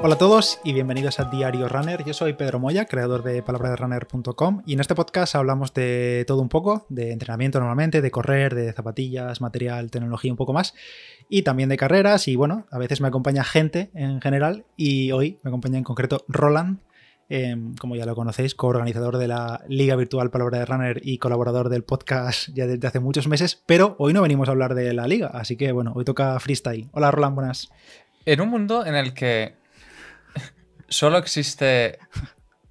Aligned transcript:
Hola 0.00 0.14
a 0.14 0.18
todos 0.18 0.60
y 0.62 0.72
bienvenidos 0.74 1.18
a 1.18 1.24
Diario 1.24 1.68
Runner. 1.68 2.04
Yo 2.04 2.14
soy 2.14 2.34
Pedro 2.34 2.60
Moya, 2.60 2.84
creador 2.84 3.24
de 3.24 3.42
palabraderunner.com 3.42 4.62
y 4.64 4.74
en 4.74 4.80
este 4.80 4.94
podcast 4.94 5.34
hablamos 5.34 5.74
de 5.74 6.24
todo 6.28 6.40
un 6.40 6.48
poco, 6.48 6.86
de 6.88 7.10
entrenamiento 7.10 7.58
normalmente, 7.58 8.00
de 8.00 8.10
correr, 8.12 8.54
de 8.54 8.72
zapatillas, 8.72 9.40
material, 9.40 9.90
tecnología, 9.90 10.30
un 10.32 10.36
poco 10.36 10.52
más 10.52 10.72
y 11.28 11.42
también 11.42 11.68
de 11.68 11.76
carreras 11.76 12.28
y 12.28 12.36
bueno, 12.36 12.64
a 12.70 12.78
veces 12.78 13.00
me 13.00 13.08
acompaña 13.08 13.42
gente 13.42 13.90
en 13.92 14.20
general 14.20 14.64
y 14.76 15.10
hoy 15.10 15.40
me 15.42 15.48
acompaña 15.48 15.78
en 15.78 15.84
concreto 15.84 16.24
Roland, 16.28 16.78
em, 17.28 17.74
como 17.74 17.96
ya 17.96 18.06
lo 18.06 18.14
conocéis, 18.14 18.54
coorganizador 18.54 19.18
de 19.18 19.26
la 19.26 19.64
Liga 19.66 19.96
Virtual 19.96 20.30
Palabra 20.30 20.60
de 20.60 20.64
Runner 20.64 21.00
y 21.02 21.18
colaborador 21.18 21.70
del 21.70 21.82
podcast 21.82 22.50
ya 22.54 22.68
desde 22.68 22.86
hace 22.86 23.00
muchos 23.00 23.26
meses, 23.26 23.64
pero 23.66 23.96
hoy 23.98 24.12
no 24.12 24.22
venimos 24.22 24.48
a 24.48 24.52
hablar 24.52 24.76
de 24.76 24.94
la 24.94 25.08
liga, 25.08 25.26
así 25.34 25.56
que 25.56 25.72
bueno, 25.72 25.92
hoy 25.96 26.04
toca 26.04 26.38
freestyle. 26.38 26.88
Hola 26.92 27.10
Roland, 27.10 27.34
buenas. 27.34 27.68
En 28.24 28.40
un 28.40 28.50
mundo 28.50 28.86
en 28.86 28.94
el 28.94 29.12
que 29.14 29.57
solo 30.88 31.18
existe 31.18 31.98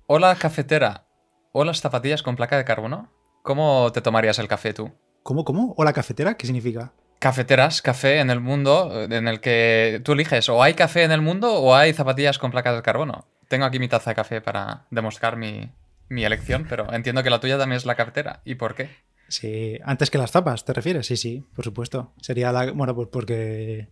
o 0.08 0.20
la 0.20 0.36
cafetera 0.36 1.06
o 1.52 1.64
las 1.64 1.82
zapatillas 1.82 2.24
con 2.24 2.36
placa 2.36 2.58
de 2.58 2.66
carbono, 2.66 3.12
¿cómo 3.44 3.92
te 3.92 4.02
tomarías 4.02 4.40
el 4.40 4.48
café 4.48 4.74
tú? 4.74 4.92
¿Cómo, 5.24 5.44
cómo? 5.44 5.74
¿O 5.78 5.84
la 5.84 5.94
cafetera? 5.94 6.36
¿Qué 6.38 6.46
significa? 6.46 6.94
Cafeteras, 7.20 7.82
café 7.82 8.20
en 8.20 8.30
el 8.30 8.40
mundo 8.40 9.04
en 9.10 9.28
el 9.28 9.42
que 9.42 10.02
tú 10.04 10.14
eliges 10.14 10.50
o 10.50 10.62
hay 10.62 10.76
café 10.76 11.04
en 11.04 11.12
el 11.12 11.22
mundo 11.22 11.54
o 11.54 11.76
hay 11.76 11.94
zapatillas 11.94 12.38
con 12.38 12.52
placas 12.52 12.76
de 12.76 12.84
carbono. 12.84 13.28
Tengo 13.48 13.66
aquí 13.66 13.80
mi 13.80 13.88
taza 13.88 14.12
de 14.12 14.16
café 14.16 14.42
para 14.42 14.86
demostrar 14.92 15.36
mi, 15.36 15.72
mi 16.10 16.24
elección, 16.24 16.66
pero 16.70 16.94
entiendo 16.94 17.24
que 17.24 17.30
la 17.30 17.40
tuya 17.40 17.58
también 17.58 17.78
es 17.78 17.86
la 17.86 17.96
cafetera. 17.96 18.42
¿Y 18.46 18.56
por 18.56 18.76
qué? 18.76 18.90
Sí, 19.30 19.80
antes 19.84 20.10
que 20.10 20.18
las 20.18 20.32
tapas, 20.32 20.64
¿te 20.64 20.74
refieres? 20.74 21.08
Sí, 21.08 21.18
sí, 21.18 21.46
por 21.56 21.66
supuesto. 21.66 22.14
Sería 22.22 22.52
la. 22.52 22.72
Bueno, 22.72 22.96
pues 22.96 23.10
porque 23.12 23.90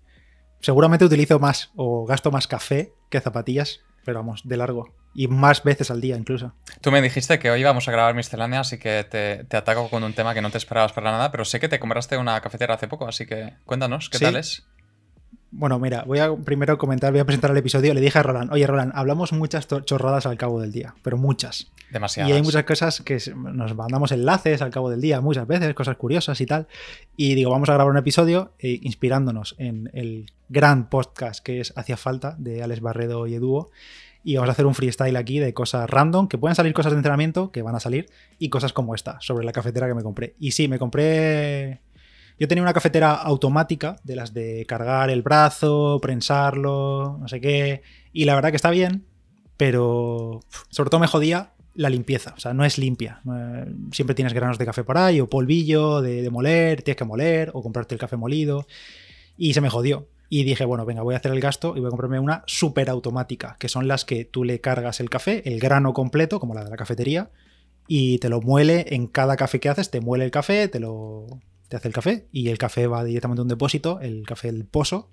seguramente 0.62 1.06
utilizo 1.06 1.40
más 1.40 1.72
o 1.76 2.06
gasto 2.06 2.32
más 2.32 2.48
café 2.48 2.94
que 3.10 3.20
zapatillas, 3.20 3.82
pero 4.06 4.20
vamos, 4.20 4.42
de 4.45 4.56
largo. 4.56 4.94
Y 5.14 5.28
más 5.28 5.64
veces 5.64 5.92
al 5.92 6.02
día 6.02 6.16
incluso. 6.16 6.53
Tú 6.81 6.92
me 6.92 7.02
dijiste 7.02 7.39
que 7.39 7.50
hoy 7.50 7.61
íbamos 7.61 7.88
a 7.88 7.92
grabar 7.92 8.16
miscelánea, 8.16 8.61
así 8.61 8.78
que 8.78 9.06
te, 9.09 9.44
te 9.45 9.58
ataco 9.58 9.89
con 9.89 10.03
un 10.03 10.14
tema 10.14 10.34
que 10.34 10.42
no 10.42 10.52
te 10.52 10.58
esperabas 10.58 10.94
para 10.94 11.11
nada, 11.11 11.31
pero 11.31 11.45
sé 11.45 11.59
que 11.59 11.70
te 11.70 11.80
compraste 11.80 12.17
una 12.17 12.39
cafetera 12.42 12.76
hace 12.76 12.88
poco, 12.88 13.08
así 13.08 13.26
que 13.26 13.53
cuéntanos, 13.66 14.09
¿qué 14.09 14.17
¿Sí? 14.17 14.26
tal 14.26 14.36
es? 14.36 14.66
Bueno, 15.58 15.80
mira, 15.80 16.03
voy 16.06 16.20
a 16.20 16.36
primero 16.36 16.78
comentar, 16.78 17.14
voy 17.14 17.22
a 17.22 17.25
presentar 17.25 17.50
el 17.50 17.56
episodio. 17.56 17.94
Le 17.94 18.02
dije 18.02 18.20
a 18.20 18.23
Roland, 18.23 18.52
oye 18.52 18.67
Roland, 18.67 18.92
hablamos 18.94 19.31
muchas 19.31 19.66
chorradas 19.86 20.25
al 20.25 20.38
cabo 20.38 20.59
del 20.59 20.73
día, 20.73 20.95
pero 21.02 21.17
muchas. 21.17 21.72
Demasiadas. 21.92 22.30
Y 22.30 22.34
hay 22.34 22.42
muchas 22.42 22.66
cosas 22.66 23.02
que 23.02 23.20
nos 23.34 23.73
mandamos 23.73 24.11
enlaces 24.11 24.61
al 24.61 24.70
cabo 24.70 24.89
del 24.89 25.00
día, 25.00 25.22
muchas 25.22 25.48
veces, 25.48 25.73
cosas 25.73 25.95
curiosas 25.95 26.42
y 26.42 26.45
tal. 26.45 26.67
Y 27.16 27.36
digo, 27.36 27.52
vamos 27.52 27.70
a 27.70 27.73
grabar 27.73 27.89
un 27.89 27.98
episodio 27.98 28.52
eh, 28.59 28.80
inspirándonos 28.81 29.56
en 29.58 29.89
el 29.94 30.30
gran 30.50 30.89
podcast 30.89 31.42
que 31.42 31.61
es 31.61 31.72
Hacía 31.78 31.95
Falta 31.95 32.36
de 32.38 32.61
Alex 32.61 32.81
Barredo 32.81 33.26
y 33.26 33.36
Eduo. 33.36 33.72
Y 34.26 34.36
vamos 34.36 34.50
a 34.50 34.52
hacer 34.52 34.66
un 34.66 34.76
freestyle 34.76 35.16
aquí 35.16 35.39
de 35.39 35.53
cosas 35.53 35.89
random, 35.89 36.28
que 36.28 36.38
pueden 36.38 36.56
salir 36.56 36.73
cosas 36.73 36.92
de 36.92 36.98
entrenamiento, 36.98 37.53
que 37.53 37.61
van 37.61 37.76
a 37.76 37.80
salir, 37.80 38.08
y 38.39 38.50
cosas 38.50 38.73
como 38.73 38.94
esta, 38.94 39.22
sobre 39.22 39.45
la 39.45 39.53
cafetera 39.53 39.88
que 39.88 39.94
me 39.94 40.03
compré. 40.03 40.36
Y 40.38 40.52
sí, 40.52 40.67
me 40.67 40.80
compré... 40.80 41.80
Yo 42.39 42.47
tenía 42.47 42.61
una 42.61 42.73
cafetera 42.73 43.14
automática, 43.14 43.97
de 44.03 44.16
las 44.16 44.33
de 44.33 44.66
cargar 44.67 45.09
el 45.09 45.22
brazo, 45.22 46.00
prensarlo, 46.02 47.17
no 47.19 47.27
sé 47.27 47.39
qué. 47.39 47.81
Y 48.11 48.25
la 48.25 48.36
verdad 48.36 48.50
que 48.50 48.58
está 48.58 48.72
bien, 48.72 49.05
pero 49.58 50.42
sobre 50.69 50.89
todo 50.89 51.00
me 51.00 51.08
jodía 51.08 51.52
la 51.75 51.89
limpieza. 51.89 52.33
O 52.36 52.39
sea, 52.39 52.53
no 52.53 52.66
es 52.66 52.77
limpia. 52.77 53.22
Eh, 53.25 53.73
Siempre 53.92 54.16
tienes 54.16 54.33
granos 54.33 54.58
de 54.58 54.66
café 54.66 54.83
por 54.83 54.97
ahí, 54.97 55.19
o 55.22 55.30
polvillo 55.30 56.02
de, 56.02 56.22
de 56.22 56.30
moler, 56.30 56.81
tienes 56.81 56.97
que 56.97 57.05
moler, 57.05 57.52
o 57.53 57.61
comprarte 57.61 57.95
el 57.95 58.00
café 58.00 58.17
molido. 58.17 58.67
Y 59.38 59.53
se 59.53 59.61
me 59.61 59.70
jodió. 59.70 60.08
Y 60.27 60.44
dije, 60.44 60.66
bueno, 60.66 60.86
venga, 60.86 61.03
voy 61.03 61.14
a 61.14 61.17
hacer 61.17 61.31
el 61.31 61.39
gasto 61.39 61.73
y 61.75 61.80
voy 61.80 61.88
a 61.88 61.92
comprarme 61.92 62.20
una 62.20 62.44
super 62.47 62.89
automática, 62.89 63.55
que 63.59 63.70
son 63.70 63.88
las 63.88 64.05
que 64.05 64.25
tú 64.25 64.44
le 64.44 64.59
cargas 64.59 64.99
el 64.99 65.09
café, 65.09 65.47
el 65.47 65.59
grano 65.59 65.94
completo, 65.94 66.39
como 66.39 66.55
la 66.55 66.64
de 66.64 66.72
la 66.72 66.77
cafetería, 66.77 67.30
y 67.87 68.17
te 68.17 68.30
lo 68.30 68.42
muele 68.42 68.86
en 68.95 69.08
cada 69.08 69.37
café 69.37 69.60
que 69.60 69.70
haces, 69.70 69.92
te 69.92 70.02
muele 70.02 70.26
el 70.26 70.31
café, 70.31 70.67
te 70.67 70.80
lo 70.80 71.27
te 71.67 71.77
hace 71.77 71.87
el 71.87 71.93
café 71.93 72.27
y 72.31 72.49
el 72.49 72.58
café 72.58 72.87
va 72.87 73.03
directamente 73.03 73.42
a 73.42 73.43
un 73.43 73.48
depósito, 73.48 73.99
el 74.02 74.26
café 74.26 74.52
del 74.52 74.65
pozo 74.65 75.09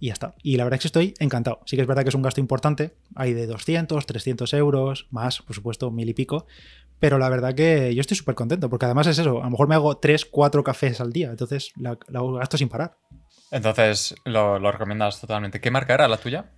y 0.00 0.08
ya 0.08 0.12
está. 0.12 0.34
Y 0.42 0.56
la 0.56 0.64
verdad 0.64 0.76
es 0.78 0.82
que 0.82 0.88
estoy 0.88 1.14
encantado. 1.18 1.60
Sí 1.66 1.76
que 1.76 1.82
es 1.82 1.88
verdad 1.88 2.02
que 2.02 2.10
es 2.10 2.14
un 2.14 2.22
gasto 2.22 2.40
importante, 2.40 2.94
hay 3.14 3.32
de 3.32 3.46
200, 3.46 4.06
300 4.06 4.52
euros, 4.54 5.06
más, 5.10 5.42
por 5.42 5.54
supuesto, 5.54 5.90
mil 5.90 6.08
y 6.08 6.14
pico, 6.14 6.46
pero 6.98 7.18
la 7.18 7.28
verdad 7.28 7.54
que 7.54 7.94
yo 7.94 8.00
estoy 8.00 8.16
súper 8.16 8.34
contento 8.34 8.68
porque 8.70 8.86
además 8.86 9.06
es 9.06 9.18
eso, 9.18 9.40
a 9.40 9.44
lo 9.44 9.50
mejor 9.50 9.68
me 9.68 9.74
hago 9.74 9.96
3, 9.96 10.24
4 10.26 10.64
cafés 10.64 11.00
al 11.00 11.12
día, 11.12 11.30
entonces 11.30 11.72
la, 11.76 11.98
la 12.08 12.22
gasto 12.38 12.56
sin 12.56 12.68
parar. 12.68 12.96
Entonces, 13.50 14.14
lo, 14.24 14.58
lo 14.58 14.72
recomiendas 14.72 15.20
totalmente. 15.20 15.60
¿Qué 15.60 15.70
marca 15.70 15.94
era 15.94 16.08
la 16.08 16.18
tuya? 16.18 16.50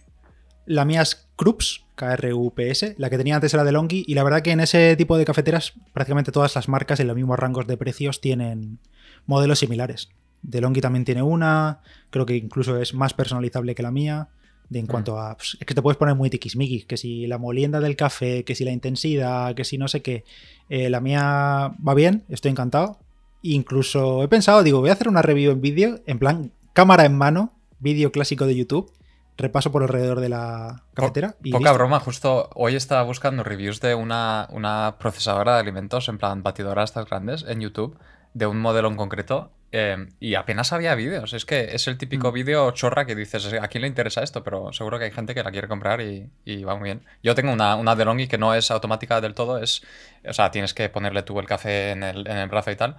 La 0.66 0.84
mía 0.84 1.02
es 1.02 1.28
Krups, 1.36 1.84
K-R-U-P-S. 1.94 2.94
La 2.98 3.10
que 3.10 3.18
tenía 3.18 3.34
antes 3.36 3.54
era 3.54 3.64
de 3.64 3.72
Longi. 3.72 4.04
Y 4.06 4.14
la 4.14 4.22
verdad 4.22 4.42
que 4.42 4.52
en 4.52 4.60
ese 4.60 4.96
tipo 4.96 5.16
de 5.16 5.24
cafeteras, 5.24 5.72
prácticamente 5.92 6.32
todas 6.32 6.54
las 6.54 6.68
marcas 6.68 7.00
en 7.00 7.06
los 7.06 7.16
mismos 7.16 7.38
rangos 7.38 7.66
de 7.66 7.76
precios 7.76 8.20
tienen 8.20 8.80
modelos 9.26 9.58
similares. 9.58 10.08
De 10.42 10.60
Longi 10.60 10.80
también 10.80 11.04
tiene 11.04 11.22
una. 11.22 11.80
Creo 12.10 12.26
que 12.26 12.36
incluso 12.36 12.80
es 12.80 12.94
más 12.94 13.14
personalizable 13.14 13.74
que 13.74 13.82
la 13.82 13.90
mía. 13.90 14.28
De 14.68 14.78
en 14.78 14.86
cuanto 14.86 15.18
a. 15.18 15.36
pues, 15.36 15.56
es 15.60 15.66
que 15.66 15.74
te 15.74 15.82
puedes 15.82 15.98
poner 15.98 16.14
muy 16.14 16.30
tiquismiquis. 16.30 16.86
Que 16.86 16.96
si 16.96 17.26
la 17.26 17.38
molienda 17.38 17.80
del 17.80 17.96
café, 17.96 18.44
que 18.44 18.54
si 18.54 18.64
la 18.64 18.70
intensidad, 18.70 19.54
que 19.54 19.64
si 19.64 19.78
no 19.78 19.88
sé 19.88 20.00
qué. 20.00 20.24
Eh, 20.68 20.88
la 20.90 21.00
mía 21.00 21.74
va 21.86 21.94
bien, 21.94 22.24
estoy 22.28 22.52
encantado. 22.52 22.98
Incluso 23.42 24.22
he 24.22 24.28
pensado, 24.28 24.62
digo, 24.62 24.80
voy 24.80 24.90
a 24.90 24.92
hacer 24.92 25.08
una 25.08 25.22
review 25.22 25.50
en 25.50 25.60
vídeo, 25.60 26.00
en 26.06 26.18
plan 26.18 26.52
cámara 26.72 27.04
en 27.04 27.16
mano, 27.16 27.52
vídeo 27.80 28.12
clásico 28.12 28.46
de 28.46 28.54
YouTube. 28.56 28.92
Repaso 29.36 29.72
por 29.72 29.82
alrededor 29.82 30.20
de 30.20 30.28
la 30.28 30.84
cafetera. 30.92 31.34
y 31.42 31.50
Poca 31.50 31.70
listo. 31.70 31.74
broma, 31.78 31.98
justo 31.98 32.50
hoy 32.54 32.76
estaba 32.76 33.02
buscando 33.02 33.42
reviews 33.42 33.80
de 33.80 33.94
una, 33.94 34.46
una 34.50 34.96
procesadora 34.98 35.54
de 35.54 35.60
alimentos, 35.60 36.08
en 36.10 36.18
plan 36.18 36.42
batidora 36.42 36.84
estas 36.84 37.08
grandes, 37.08 37.46
en 37.48 37.60
YouTube, 37.60 37.96
de 38.34 38.46
un 38.46 38.58
modelo 38.60 38.88
en 38.88 38.96
concreto, 38.96 39.50
eh, 39.72 40.08
y 40.18 40.34
apenas 40.34 40.72
había 40.72 40.94
vídeos. 40.96 41.32
Es 41.32 41.44
que 41.44 41.74
es 41.74 41.86
el 41.86 41.96
típico 41.96 42.30
Mm. 42.30 42.34
vídeo 42.34 42.70
chorra 42.72 43.04
que 43.06 43.14
dices, 43.14 43.52
¿a 43.52 43.68
quién 43.68 43.82
le 43.82 43.88
interesa 43.88 44.22
esto? 44.22 44.42
Pero 44.42 44.72
seguro 44.72 44.98
que 44.98 45.04
hay 45.04 45.10
gente 45.12 45.34
que 45.34 45.42
la 45.44 45.50
quiere 45.52 45.68
comprar 45.68 46.00
y, 46.00 46.28
y 46.44 46.64
va 46.64 46.74
muy 46.76 46.84
bien. 46.84 47.02
Yo 47.22 47.34
tengo 47.34 47.52
una, 47.52 47.76
una 47.76 47.94
DeLonghi 47.94 48.26
que 48.26 48.38
no 48.38 48.54
es 48.54 48.70
automática 48.70 49.20
del 49.20 49.34
todo, 49.34 49.58
es, 49.58 49.82
o 50.28 50.32
sea, 50.32 50.50
tienes 50.50 50.74
que 50.74 50.88
ponerle 50.88 51.22
tú 51.22 51.38
el 51.38 51.46
café 51.46 51.92
en 51.92 52.02
el, 52.02 52.26
en 52.26 52.36
el 52.38 52.48
brazo 52.48 52.70
y 52.72 52.76
tal. 52.76 52.96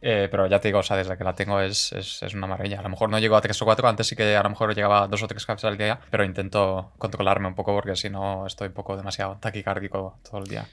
Eh, 0.00 0.28
pero 0.30 0.46
ya 0.46 0.60
te 0.60 0.68
digo, 0.68 0.78
o 0.78 0.82
sea, 0.84 0.96
desde 0.96 1.16
que 1.18 1.24
la 1.24 1.34
tengo 1.34 1.60
es, 1.60 1.92
es, 1.92 2.22
es 2.22 2.34
una 2.34 2.46
maravilla. 2.46 2.78
A 2.78 2.82
lo 2.82 2.88
mejor 2.88 3.10
no 3.10 3.18
llego 3.18 3.36
a 3.36 3.40
3 3.40 3.60
o 3.62 3.64
4, 3.64 3.88
antes 3.88 4.06
sí 4.06 4.14
que 4.14 4.36
a 4.36 4.42
lo 4.44 4.50
mejor 4.50 4.72
llegaba 4.74 5.02
a 5.04 5.08
2 5.08 5.22
o 5.22 5.26
3 5.26 5.44
cafés 5.44 5.64
al 5.64 5.76
día, 5.76 5.98
pero 6.10 6.24
intento 6.24 6.92
controlarme 6.98 7.48
un 7.48 7.54
poco 7.56 7.74
porque 7.74 7.96
si 7.96 8.08
no 8.08 8.46
estoy 8.46 8.68
un 8.68 8.74
poco 8.74 8.96
demasiado 8.96 9.38
taquicárdico 9.40 10.18
todo 10.28 10.40
el 10.40 10.46
día. 10.48 10.66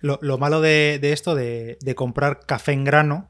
Lo, 0.00 0.18
lo 0.22 0.38
malo 0.38 0.60
de, 0.62 0.98
de 1.02 1.12
esto, 1.12 1.34
de, 1.34 1.76
de 1.82 1.94
comprar 1.94 2.40
café 2.46 2.72
en 2.72 2.84
grano, 2.84 3.28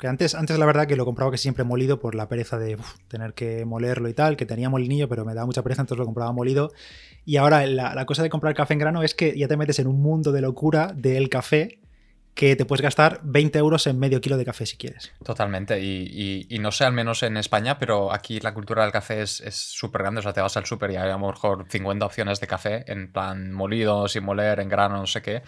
que 0.00 0.08
antes, 0.08 0.34
antes 0.34 0.58
la 0.58 0.66
verdad 0.66 0.86
que 0.86 0.96
lo 0.96 1.04
compraba 1.04 1.30
que 1.30 1.38
siempre 1.38 1.62
molido 1.64 2.00
por 2.00 2.14
la 2.14 2.28
pereza 2.28 2.58
de 2.58 2.76
tener 3.08 3.34
que 3.34 3.64
molerlo 3.64 4.08
y 4.08 4.14
tal, 4.14 4.36
que 4.36 4.46
tenía 4.46 4.68
molinillo, 4.70 5.08
pero 5.08 5.24
me 5.24 5.34
daba 5.34 5.46
mucha 5.46 5.62
pereza, 5.62 5.82
entonces 5.82 5.98
lo 6.00 6.06
compraba 6.06 6.32
molido. 6.32 6.72
Y 7.24 7.36
ahora 7.36 7.66
la, 7.66 7.94
la 7.94 8.06
cosa 8.06 8.22
de 8.22 8.30
comprar 8.30 8.54
café 8.54 8.72
en 8.74 8.80
grano 8.80 9.02
es 9.02 9.14
que 9.14 9.38
ya 9.38 9.46
te 9.46 9.56
metes 9.56 9.78
en 9.78 9.86
un 9.86 10.00
mundo 10.00 10.32
de 10.32 10.40
locura 10.40 10.92
del 10.96 11.28
café 11.28 11.78
que 12.34 12.56
te 12.56 12.64
puedes 12.64 12.80
gastar 12.80 13.20
20 13.22 13.58
euros 13.58 13.86
en 13.86 13.98
medio 13.98 14.20
kilo 14.20 14.38
de 14.38 14.44
café 14.44 14.64
si 14.64 14.76
quieres. 14.76 15.12
Totalmente. 15.22 15.80
Y, 15.80 16.46
y- 16.48 16.58
no 16.60 16.72
sé, 16.72 16.84
al 16.84 16.92
menos 16.92 17.22
en 17.22 17.36
España, 17.36 17.78
pero 17.78 18.12
aquí 18.12 18.40
la 18.40 18.54
cultura 18.54 18.82
del 18.84 18.92
café 18.92 19.20
es 19.20 19.42
súper 19.54 20.02
grande. 20.02 20.20
O 20.20 20.22
sea, 20.22 20.32
te 20.32 20.40
vas 20.40 20.56
al 20.56 20.64
súper 20.64 20.90
y 20.92 20.96
hay 20.96 21.10
a 21.10 21.18
lo 21.18 21.26
mejor 21.26 21.66
50 21.68 22.06
opciones 22.06 22.40
de 22.40 22.46
café, 22.46 22.84
en 22.90 23.12
plan 23.12 23.52
molido, 23.52 24.08
sin 24.08 24.24
moler, 24.24 24.60
en 24.60 24.68
grano, 24.68 24.96
no 24.96 25.06
sé 25.06 25.20
qué. 25.20 25.42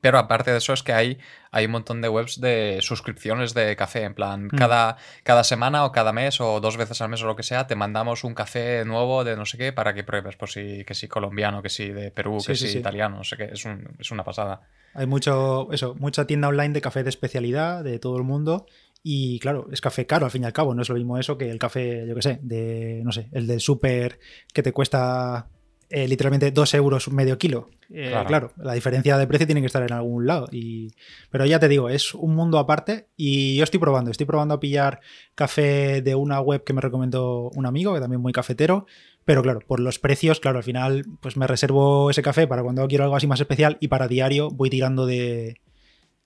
Pero 0.00 0.18
aparte 0.18 0.52
de 0.52 0.58
eso 0.58 0.72
es 0.72 0.82
que 0.82 0.92
hay, 0.92 1.18
hay 1.50 1.64
un 1.66 1.72
montón 1.72 2.00
de 2.00 2.08
webs 2.08 2.40
de 2.40 2.78
suscripciones 2.82 3.52
de 3.54 3.74
café. 3.76 4.04
En 4.04 4.14
plan, 4.14 4.46
Mm. 4.46 4.56
cada, 4.56 4.96
cada 5.24 5.42
semana 5.44 5.84
o 5.84 5.92
cada 5.92 6.12
mes 6.12 6.40
o 6.40 6.60
dos 6.60 6.76
veces 6.76 7.00
al 7.00 7.08
mes 7.08 7.22
o 7.22 7.26
lo 7.26 7.34
que 7.36 7.42
sea, 7.42 7.66
te 7.66 7.74
mandamos 7.74 8.22
un 8.24 8.34
café 8.34 8.84
nuevo 8.84 9.24
de 9.24 9.36
no 9.36 9.44
sé 9.44 9.58
qué 9.58 9.72
para 9.72 9.94
que 9.94 10.04
pruebes. 10.04 10.36
Por 10.36 10.48
si, 10.50 10.84
que 10.84 10.94
si 10.94 11.08
colombiano, 11.08 11.62
que 11.62 11.68
si 11.68 11.88
de 11.88 12.10
Perú, 12.10 12.38
Sí, 12.40 12.46
que 12.48 12.54
sí, 12.56 12.66
si 12.66 12.72
sí. 12.74 12.78
italiano, 12.78 13.16
no 13.16 13.24
sé 13.24 13.36
qué. 13.36 13.44
Es, 13.52 13.64
un- 13.64 13.88
es 13.98 14.10
una 14.10 14.24
pasada. 14.24 14.60
Hay 14.94 15.06
mucho, 15.06 15.68
eso, 15.72 15.94
mucha 15.96 16.26
tienda 16.26 16.48
online 16.48 16.74
de 16.74 16.80
café 16.80 17.02
de 17.02 17.08
especialidad 17.10 17.82
de 17.84 17.98
todo 17.98 18.16
el 18.16 18.24
mundo. 18.24 18.66
Y 19.02 19.38
claro, 19.38 19.68
es 19.72 19.80
café 19.80 20.06
caro 20.06 20.24
al 20.26 20.30
fin 20.32 20.42
y 20.42 20.46
al 20.46 20.52
cabo. 20.52 20.74
No 20.74 20.82
es 20.82 20.88
lo 20.88 20.96
mismo 20.96 21.18
eso 21.18 21.38
que 21.38 21.50
el 21.50 21.58
café, 21.58 22.04
yo 22.06 22.14
qué 22.16 22.22
sé, 22.22 22.38
de, 22.42 23.00
no 23.04 23.12
sé, 23.12 23.28
el 23.32 23.46
del 23.46 23.60
súper 23.60 24.18
que 24.52 24.62
te 24.62 24.72
cuesta 24.72 25.46
eh, 25.90 26.06
literalmente 26.06 26.50
dos 26.50 26.74
euros 26.74 27.10
medio 27.10 27.38
kilo. 27.38 27.70
Eh, 27.90 28.08
Claro. 28.10 28.26
claro. 28.26 28.52
la 28.58 28.74
diferencia 28.74 29.16
de 29.16 29.26
precio 29.26 29.46
tiene 29.46 29.62
que 29.62 29.66
estar 29.66 29.82
en 29.82 29.92
algún 29.92 30.26
lado. 30.26 30.48
Y... 30.52 30.92
Pero 31.30 31.46
ya 31.46 31.58
te 31.58 31.68
digo, 31.68 31.88
es 31.88 32.14
un 32.14 32.34
mundo 32.34 32.58
aparte 32.58 33.08
y 33.16 33.56
yo 33.56 33.64
estoy 33.64 33.80
probando. 33.80 34.10
Estoy 34.10 34.26
probando 34.26 34.54
a 34.54 34.60
pillar 34.60 35.00
café 35.34 36.02
de 36.02 36.14
una 36.14 36.40
web 36.40 36.64
que 36.64 36.72
me 36.74 36.80
recomendó 36.80 37.50
un 37.54 37.66
amigo, 37.66 37.94
que 37.94 38.00
también 38.00 38.20
es 38.20 38.22
muy 38.22 38.32
cafetero. 38.32 38.86
Pero 39.24 39.42
claro, 39.42 39.60
por 39.66 39.80
los 39.80 39.98
precios, 39.98 40.40
claro, 40.40 40.58
al 40.58 40.64
final 40.64 41.04
pues 41.20 41.36
me 41.36 41.46
reservo 41.46 42.10
ese 42.10 42.22
café 42.22 42.46
para 42.46 42.62
cuando 42.62 42.86
quiero 42.88 43.04
algo 43.04 43.16
así 43.16 43.26
más 43.26 43.40
especial 43.40 43.76
y 43.80 43.88
para 43.88 44.08
diario 44.08 44.50
voy 44.50 44.70
tirando 44.70 45.04
de, 45.04 45.60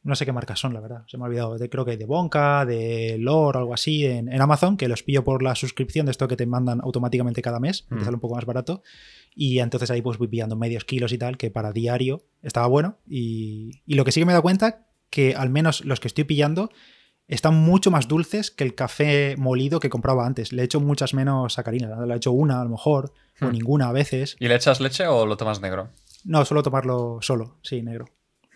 no 0.04 0.16
sé 0.16 0.25
qué 0.25 0.32
marcas 0.32 0.58
son, 0.58 0.75
la 0.75 0.81
verdad. 0.81 1.04
Se 1.06 1.16
me 1.16 1.25
ha 1.25 1.26
olvidado. 1.26 1.58
De, 1.58 1.69
creo 1.70 1.84
que 1.84 1.96
de 1.96 2.06
Bonka, 2.06 2.66
de 2.66 3.16
Lore, 3.19 3.58
algo 3.58 3.75
así, 3.75 4.04
en, 4.04 4.40
Amazon, 4.40 4.76
que 4.76 4.88
los 4.88 5.02
pillo 5.02 5.22
por 5.22 5.43
la 5.43 5.54
suscripción 5.54 6.06
de 6.06 6.12
esto 6.12 6.26
que 6.28 6.37
te 6.37 6.46
mandan 6.46 6.81
automáticamente 6.81 7.43
cada 7.43 7.60
mes, 7.60 7.87
que 7.88 7.96
mm. 7.96 8.04
sale 8.04 8.14
un 8.14 8.20
poco 8.20 8.34
más 8.34 8.44
barato. 8.44 8.82
Y 9.34 9.60
entonces 9.60 9.90
ahí 9.90 10.02
pues 10.02 10.19
voy 10.19 10.28
pillando 10.28 10.56
medios 10.56 10.84
kilos 10.84 11.12
y 11.12 11.19
tal, 11.19 11.37
que 11.37 11.50
para 11.50 11.72
diario 11.72 12.25
estaba 12.43 12.66
bueno. 12.66 12.99
Y, 13.08 13.82
y 13.87 13.94
lo 13.94 14.04
que 14.04 14.12
sí 14.12 14.20
que 14.20 14.26
me 14.26 14.32
he 14.32 14.34
dado 14.34 14.43
cuenta, 14.43 14.87
que 15.08 15.34
al 15.34 15.50
menos 15.50 15.84
los 15.84 16.00
que 16.00 16.08
estoy 16.08 16.25
pillando 16.25 16.70
están 17.28 17.55
mucho 17.55 17.90
más 17.90 18.08
dulces 18.08 18.50
que 18.50 18.64
el 18.64 18.75
café 18.75 19.37
molido 19.38 19.81
que 19.81 19.88
compraba 19.88 20.26
antes. 20.26 20.52
Le 20.52 20.62
he 20.62 20.64
hecho 20.64 20.81
muchas 20.81 21.14
menos 21.14 21.55
sacarinas. 21.55 21.98
Le 22.06 22.12
he 22.12 22.16
hecho 22.16 22.32
una 22.32 22.60
a 22.60 22.64
lo 22.64 22.70
mejor, 22.70 23.12
o 23.40 23.46
hmm. 23.46 23.52
ninguna 23.52 23.88
a 23.88 23.93
veces. 23.93 24.37
¿Y 24.38 24.48
le 24.48 24.56
echas 24.56 24.81
leche 24.81 25.06
o 25.06 25.26
lo 25.26 25.37
tomas 25.37 25.60
negro? 25.60 25.90
No, 26.25 26.44
suelo 26.44 26.62
tomarlo 26.62 27.19
solo, 27.20 27.58
sí, 27.62 27.82
negro. 27.82 28.06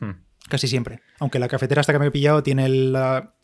Hmm. 0.00 0.25
Casi 0.48 0.68
siempre. 0.68 1.00
Aunque 1.18 1.38
la 1.38 1.48
cafetera 1.48 1.80
hasta 1.80 1.92
que 1.92 1.98
me 1.98 2.06
he 2.06 2.10
pillado 2.10 2.42
tiene 2.42 2.68
la, 2.68 3.34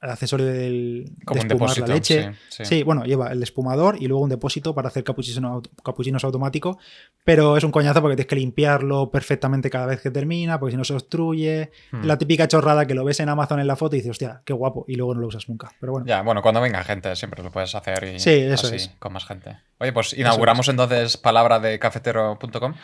el 0.00 0.10
accesorio 0.10 0.46
del, 0.46 1.12
Como 1.24 1.40
de 1.40 1.46
espumar 1.48 1.78
la 1.78 1.86
leche. 1.86 2.32
Sí, 2.48 2.82
bueno, 2.84 3.04
lleva 3.04 3.32
el 3.32 3.42
espumador 3.42 3.96
y 4.00 4.06
luego 4.06 4.22
un 4.22 4.30
depósito 4.30 4.74
para 4.74 4.88
hacer 4.88 5.02
capuchinos 5.02 6.24
automático, 6.24 6.78
pero 7.24 7.56
es 7.56 7.64
un 7.64 7.72
coñazo 7.72 8.00
porque 8.00 8.16
tienes 8.16 8.28
que 8.28 8.36
limpiarlo 8.36 9.10
perfectamente 9.10 9.70
cada 9.70 9.86
vez 9.86 10.00
que 10.00 10.10
termina, 10.10 10.60
porque 10.60 10.72
si 10.72 10.76
no 10.76 10.84
se 10.84 10.94
obstruye. 10.94 11.70
Hmm. 11.90 12.04
La 12.04 12.16
típica 12.16 12.46
chorrada 12.46 12.86
que 12.86 12.94
lo 12.94 13.04
ves 13.04 13.18
en 13.20 13.28
Amazon 13.28 13.58
en 13.60 13.66
la 13.66 13.76
foto 13.76 13.96
y 13.96 13.98
dices, 13.98 14.12
hostia, 14.12 14.42
qué 14.44 14.52
guapo, 14.52 14.84
y 14.86 14.94
luego 14.94 15.14
no 15.14 15.20
lo 15.20 15.26
usas 15.26 15.48
nunca. 15.48 15.70
Pero 15.80 15.92
bueno. 15.92 16.06
Ya, 16.06 16.22
bueno, 16.22 16.42
cuando 16.42 16.60
venga 16.60 16.82
gente 16.84 17.14
siempre 17.16 17.42
lo 17.42 17.50
puedes 17.50 17.74
hacer 17.74 18.04
y 18.04 18.20
sí, 18.20 18.30
eso 18.30 18.68
así, 18.68 18.90
con 18.98 19.12
más 19.12 19.24
gente. 19.24 19.56
Oye, 19.78 19.92
pues 19.92 20.12
inauguramos 20.12 20.68
entonces 20.68 21.16
palabra 21.16 21.58
de 21.58 21.78
cafetero.com. 21.78 22.74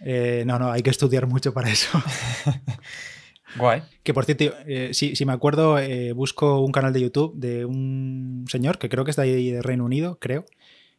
Eh, 0.00 0.44
no, 0.46 0.58
no, 0.58 0.70
hay 0.70 0.82
que 0.82 0.90
estudiar 0.90 1.26
mucho 1.26 1.52
para 1.52 1.70
eso. 1.70 2.02
Guay. 3.56 3.82
Que 4.02 4.12
por 4.12 4.24
cierto, 4.24 4.44
eh, 4.66 4.90
si, 4.92 5.24
me 5.24 5.32
acuerdo, 5.32 5.78
eh, 5.78 6.12
busco 6.12 6.60
un 6.60 6.72
canal 6.72 6.92
de 6.92 7.00
YouTube 7.00 7.34
de 7.36 7.64
un 7.64 8.44
señor 8.48 8.78
que 8.78 8.88
creo 8.88 9.04
que 9.04 9.10
está 9.10 9.22
ahí 9.22 9.50
de 9.50 9.62
Reino 9.62 9.84
Unido, 9.84 10.18
creo, 10.20 10.44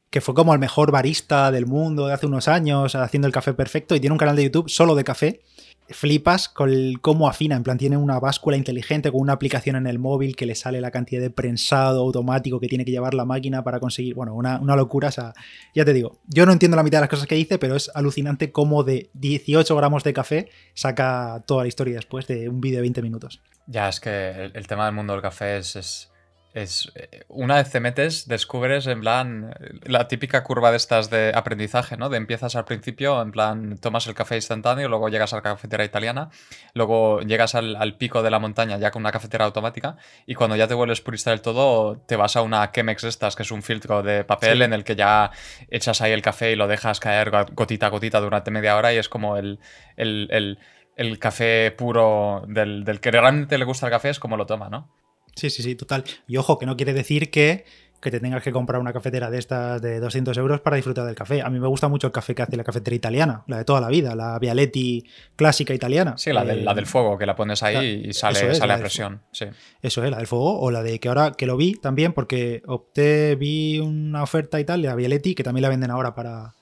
que 0.10 0.22
fue 0.22 0.34
como 0.34 0.54
el 0.54 0.60
mejor 0.60 0.92
barista 0.92 1.52
del 1.52 1.68
mundo 1.68 2.08
de 2.08 2.14
hace 2.14 2.26
unos 2.26 2.48
años, 2.48 2.96
haciendo 2.96 3.28
el 3.28 3.34
café 3.34 3.54
perfecto, 3.54 3.96
y 3.96 4.00
tiene 4.00 4.14
un 4.14 4.18
canal 4.18 4.36
de 4.36 4.46
YouTube 4.46 4.70
solo 4.70 4.96
de 4.96 5.04
café 5.04 5.42
flipas 5.90 6.50
con 6.50 6.94
cómo 7.02 7.28
afina. 7.28 7.56
En 7.56 7.64
plan, 7.64 7.78
tiene 7.78 7.98
una 7.98 8.20
báscula 8.20 8.58
inteligente 8.58 9.12
con 9.12 9.22
una 9.22 9.34
aplicación 9.34 9.76
en 9.76 9.88
el 9.88 10.00
móvil 10.00 10.36
que 10.36 10.46
le 10.46 10.56
sale 10.56 10.82
la 10.82 10.92
cantidad 10.92 11.22
de 11.22 11.30
prensado 11.30 12.02
automático 12.02 12.60
que 12.60 12.68
tiene 12.68 12.86
que 12.86 12.92
llevar 12.92 13.14
la 13.14 13.26
máquina 13.26 13.64
para 13.64 13.80
conseguir. 13.80 14.16
Bueno, 14.16 14.34
una, 14.36 14.60
locura. 14.76 15.10
O 15.10 15.12
sea, 15.12 15.34
ya 15.74 15.86
te 15.86 15.94
digo, 15.94 16.20
yo 16.28 16.46
no 16.46 16.52
entiendo 16.52 16.78
la 16.78 16.84
mitad 16.84 17.00
de 17.00 17.04
las 17.04 17.10
cosas 17.10 17.28
que 17.28 17.36
dice, 17.36 17.58
pero 17.58 17.76
es 17.76 17.90
alucinante 17.94 18.52
cómo 18.52 18.84
de 18.84 19.10
18 19.14 19.76
gramos 19.76 20.04
de 20.04 20.14
café 20.14 20.50
saca 20.74 21.44
toda 21.46 21.64
la 21.64 21.68
historia 21.68 21.96
después 21.96 22.28
de 22.28 22.50
un 22.50 22.62
vídeo 22.62 22.78
de 22.78 22.82
20 22.82 23.02
minutos. 23.02 23.42
Ya, 23.66 23.90
es 23.90 24.00
que 24.00 24.52
el, 24.54 24.68
tema 24.68 24.86
del 24.86 24.96
mundo 24.96 25.14
del 25.14 25.22
café 25.22 25.58
es 25.58 26.10
eh, 26.58 27.26
una 27.28 27.56
vez 27.56 27.70
te 27.70 27.80
metes, 27.80 28.28
descubres 28.28 28.88
en 28.88 29.02
plan 29.02 29.54
la 29.84 30.08
típica 30.08 30.44
curva 30.44 30.72
de 30.72 30.78
estas 30.78 31.10
de 31.12 31.32
aprendizaje, 31.36 31.98
¿no? 31.98 32.10
De 32.10 32.18
empiezas 32.18 32.56
al 32.56 32.66
principio, 32.66 33.22
en 33.22 33.32
plan 33.32 33.78
tomas 33.78 34.08
el 34.08 34.16
café 34.16 34.36
instantáneo, 34.36 34.90
luego 34.90 35.10
llegas 35.10 35.34
a 35.34 35.38
la 35.38 35.42
cafetera 35.44 35.86
italiana, 35.86 36.30
luego 36.74 37.22
llegas 37.22 37.54
al, 37.54 37.98
pico 37.98 38.24
de 38.24 38.32
la 38.32 38.40
montaña 38.40 38.78
ya 38.78 38.90
con 38.92 39.04
una 39.04 39.12
cafetera 39.12 39.46
automática 39.46 39.98
y 40.26 40.34
cuando 40.34 40.56
ya 40.56 40.68
te 40.68 40.74
vuelves 40.74 41.02
purista 41.02 41.30
del 41.30 41.42
todo, 41.42 41.98
te 42.08 42.16
vas 42.16 42.36
a 42.36 42.42
una 42.42 42.72
Chemex 42.72 43.04
estas, 43.04 43.36
que 43.36 43.44
es 43.44 43.52
un 43.52 43.62
filtro 43.62 44.02
de 44.02 44.24
papel 44.24 44.64
en 44.64 44.74
el 44.74 44.84
que 44.84 44.96
ya 44.96 45.32
echas 45.70 46.02
ahí 46.02 46.12
el 46.12 46.22
café 46.24 46.52
y 46.52 46.56
lo 46.56 46.68
dejas 46.68 47.00
caer 47.00 47.32
gotita 47.54 47.88
a 47.88 47.90
gotita 47.90 48.20
durante 48.20 48.52
media 48.52 48.76
hora 48.76 48.94
y 48.94 48.98
es 48.98 49.10
como 49.10 49.38
el, 49.38 49.60
el, 49.96 50.58
el 50.96 51.20
café 51.20 51.72
puro 51.72 52.44
del, 52.48 52.84
del 52.84 53.00
que 53.00 53.12
realmente 53.12 53.58
le 53.58 53.66
gusta 53.66 53.86
el 53.86 53.92
café 53.92 54.10
es 54.10 54.20
como 54.20 54.38
lo 54.38 54.46
toma, 54.46 54.70
¿no? 54.70 54.90
Sí, 55.38 55.50
sí, 55.50 55.64
sí, 55.64 55.76
total. 55.76 56.04
Y 56.28 56.38
ojo, 56.38 56.58
que 56.58 56.66
no 56.66 56.76
quiere 56.76 56.94
decir 56.94 57.30
que, 57.30 57.66
te 58.02 58.20
tengas 58.22 58.42
que 58.42 58.54
comprar 58.54 58.80
una 58.80 58.94
cafetera 58.94 59.30
de 59.30 59.38
estas 59.38 59.82
de 59.82 60.00
200 60.00 60.38
euros 60.38 60.62
para 60.62 60.78
disfrutar 60.78 61.06
del 61.06 61.16
café. 61.16 61.42
A 61.42 61.50
mí 61.50 61.60
me 61.60 61.68
gusta 61.68 61.90
mucho 61.90 62.08
el 62.08 62.14
café 62.14 62.34
que 62.34 62.42
hace 62.42 62.56
la 62.56 62.64
cafetera 62.64 62.96
italiana, 62.96 63.44
la 63.48 63.58
de 63.58 63.66
toda 63.66 63.82
la 63.82 63.90
vida, 63.90 64.16
la 64.16 64.40
Vialetti 64.40 65.06
clásica 65.36 65.74
italiana. 65.74 66.18
Sí, 66.18 66.32
la, 66.32 66.46
del, 66.46 66.64
la 66.64 66.74
del 66.74 66.86
fuego, 66.86 67.18
que 67.18 67.26
la 67.26 67.36
pones 67.36 67.64
ahí 67.64 68.04
y 68.06 68.14
sale, 68.14 68.56
sale 68.56 68.74
a 68.74 68.78
presión. 68.78 69.22
Sí. 69.32 69.46
Eso 69.82 70.04
es, 70.06 70.10
la 70.10 70.18
del 70.18 70.28
fuego, 70.28 70.58
o 70.60 70.72
la 70.72 70.84
de 70.84 71.00
que 71.00 71.10
ahora 71.10 71.34
que 71.34 71.46
lo 71.46 71.58
vi 71.58 71.74
también, 71.74 72.14
porque 72.14 72.64
opté, 72.66 73.36
vi 73.36 73.80
una 73.80 74.24
oferta 74.24 74.60
y 74.60 74.64
tal, 74.64 74.82
la 74.82 74.96
Vialetti, 74.96 75.36
que 75.36 75.44
también 75.44 75.64
la 75.64 75.70
venden 75.70 75.92
ahora 75.92 76.16
para, 76.16 76.56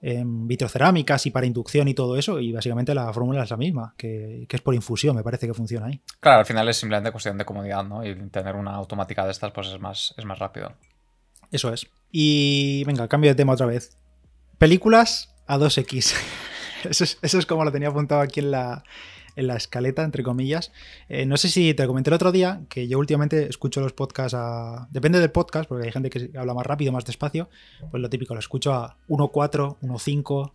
vitrocerámicas 0.00 1.26
y 1.26 1.30
para 1.30 1.46
inducción 1.46 1.88
y 1.88 1.94
todo 1.94 2.16
eso, 2.16 2.38
y 2.38 2.52
básicamente 2.52 2.94
la 2.94 3.12
fórmula 3.12 3.42
es 3.42 3.50
la 3.50 3.56
misma, 3.56 3.94
que, 3.96 4.46
es 4.48 4.60
por 4.60 4.74
infusión, 4.74 5.16
me 5.16 5.22
parece 5.22 5.46
que 5.46 5.54
funciona 5.54 5.86
ahí. 5.86 6.00
Claro, 6.20 6.40
al 6.40 6.46
final 6.46 6.68
es 6.68 6.76
simplemente 6.76 7.10
cuestión 7.10 7.38
de 7.38 7.44
comodidad, 7.44 7.84
¿no? 7.84 8.04
Y 8.04 8.14
tener 8.30 8.54
una 8.56 8.74
automática 8.74 9.24
de 9.24 9.32
estas, 9.32 9.52
pues 9.52 9.68
es 9.68 9.80
más, 9.80 10.14
es 10.16 10.24
más 10.24 10.38
rápido. 10.38 10.72
Eso 11.50 11.72
es. 11.72 11.86
Y 12.10 12.84
venga, 12.84 13.08
cambio 13.08 13.30
de 13.30 13.34
tema 13.34 13.54
otra 13.54 13.66
vez. 13.66 13.96
Películas 14.58 15.34
a 15.46 15.58
2X. 15.58 16.14
eso, 16.90 17.04
es, 17.04 17.18
eso 17.22 17.38
es 17.38 17.46
como 17.46 17.64
lo 17.64 17.72
tenía 17.72 17.88
apuntado 17.88 18.20
aquí 18.20 18.40
en 18.40 18.50
la, 18.50 18.84
en 19.36 19.46
la 19.46 19.56
escaleta, 19.56 20.02
entre 20.02 20.22
comillas. 20.22 20.72
Eh, 21.08 21.26
no 21.26 21.36
sé 21.36 21.48
si 21.48 21.74
te 21.74 21.86
comenté 21.86 22.10
el 22.10 22.14
otro 22.14 22.32
día 22.32 22.62
que 22.68 22.88
yo 22.88 22.98
últimamente 22.98 23.48
escucho 23.48 23.80
los 23.80 23.92
podcasts 23.92 24.34
a... 24.34 24.88
Depende 24.90 25.20
del 25.20 25.30
podcast, 25.30 25.68
porque 25.68 25.86
hay 25.86 25.92
gente 25.92 26.10
que 26.10 26.30
habla 26.36 26.54
más 26.54 26.66
rápido, 26.66 26.90
más 26.90 27.04
despacio. 27.04 27.48
Pues 27.90 28.02
lo 28.02 28.10
típico, 28.10 28.34
lo 28.34 28.40
escucho 28.40 28.72
a 28.72 28.96
1.4, 29.08 29.76
1.5 29.80 30.52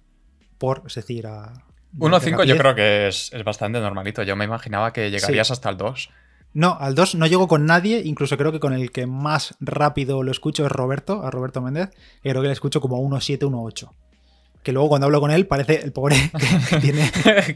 por, 0.58 0.84
es 0.86 0.96
decir, 0.96 1.28
a... 1.28 1.54
1.5 1.98 2.46
yo 2.46 2.58
creo 2.58 2.76
que 2.76 3.08
es, 3.08 3.32
bastante 3.46 3.80
normalito. 3.80 4.24
Yo 4.24 4.36
me 4.36 4.46
imaginaba 4.46 4.94
que 4.94 5.12
llegarías 5.12 5.52
hasta 5.52 5.70
el 5.70 5.78
2. 5.78 6.10
No, 6.54 6.78
al 6.80 6.96
2 6.96 7.16
no 7.16 7.28
llego 7.28 7.48
con 7.48 7.66
nadie, 7.66 8.02
incluso 8.04 8.38
creo 8.38 8.52
que 8.52 8.60
con 8.60 8.74
el 8.74 8.92
que 8.92 9.06
más 9.06 9.56
rápido 9.60 10.22
lo 10.24 10.32
escucho 10.32 10.66
es 10.66 10.72
Roberto, 10.72 11.24
a 11.24 11.32
Roberto 11.32 11.62
Méndez, 11.62 11.92
y 12.24 12.30
creo 12.30 12.42
que 12.42 12.48
le 12.48 12.54
escucho 12.54 12.82
como 12.82 12.98
1.7, 13.02 13.40
1.8. 13.40 13.90
Que 14.64 14.72
luego 14.72 14.90
cuando 14.90 15.06
hablo 15.06 15.20
con 15.20 15.32
él 15.32 15.48
parece 15.48 15.82
el 15.84 15.92
pobre 15.92 16.16
que, 16.70 16.78
tiene... 16.78 17.12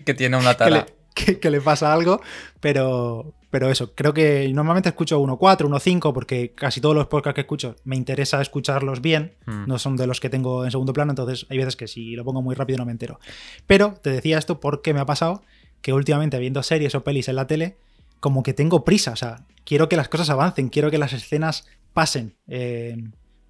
que 0.06 0.14
tiene 0.14 0.38
una 0.38 0.56
tala 0.56 0.86
que, 1.16 1.50
le 1.50 1.62
pasa 1.62 1.94
algo, 1.94 2.22
pero, 2.60 3.34
pero 3.50 3.70
eso, 3.70 3.96
creo 3.96 4.14
que 4.14 4.52
normalmente 4.54 4.90
escucho 4.90 5.20
1.4, 5.20 5.68
1.5, 5.68 6.14
porque 6.14 6.54
casi 6.54 6.82
todos 6.82 6.94
los 6.94 7.08
podcasts 7.08 7.36
que 7.36 7.42
escucho 7.42 7.78
me 7.86 7.96
interesa 7.96 8.42
escucharlos 8.42 9.02
bien, 9.02 9.34
hmm. 9.46 9.66
no 9.66 9.80
son 9.80 9.96
de 9.96 10.08
los 10.08 10.20
que 10.20 10.30
tengo 10.30 10.66
en 10.66 10.72
segundo 10.72 10.94
plano, 10.94 11.14
entonces 11.14 11.48
hay 11.50 11.58
veces 11.58 11.76
que 11.76 11.88
si 11.88 12.16
lo 12.16 12.26
pongo 12.26 12.42
muy 12.42 12.54
rápido 12.54 12.78
no 12.78 12.86
me 12.86 12.92
entero. 12.92 13.20
Pero 13.66 13.94
te 14.02 14.10
decía 14.10 14.38
esto 14.38 14.60
porque 14.60 14.94
me 14.94 15.00
ha 15.00 15.06
pasado 15.06 15.42
que 15.82 15.94
últimamente 15.94 16.38
viendo 16.38 16.62
series 16.64 16.94
o 16.96 17.04
pelis 17.04 17.30
en 17.30 17.38
la 17.38 17.48
tele, 17.48 17.78
como 18.20 18.44
que 18.44 18.54
tengo 18.54 18.84
prisa, 18.84 19.12
o 19.12 19.16
sea, 19.16 19.46
quiero 19.64 19.88
que 19.88 19.96
las 19.96 20.10
cosas 20.10 20.30
avancen, 20.30 20.68
quiero 20.70 20.92
que 20.92 20.98
las 20.98 21.14
escenas 21.14 21.66
pasen. 21.94 22.36
Eh, 22.48 22.98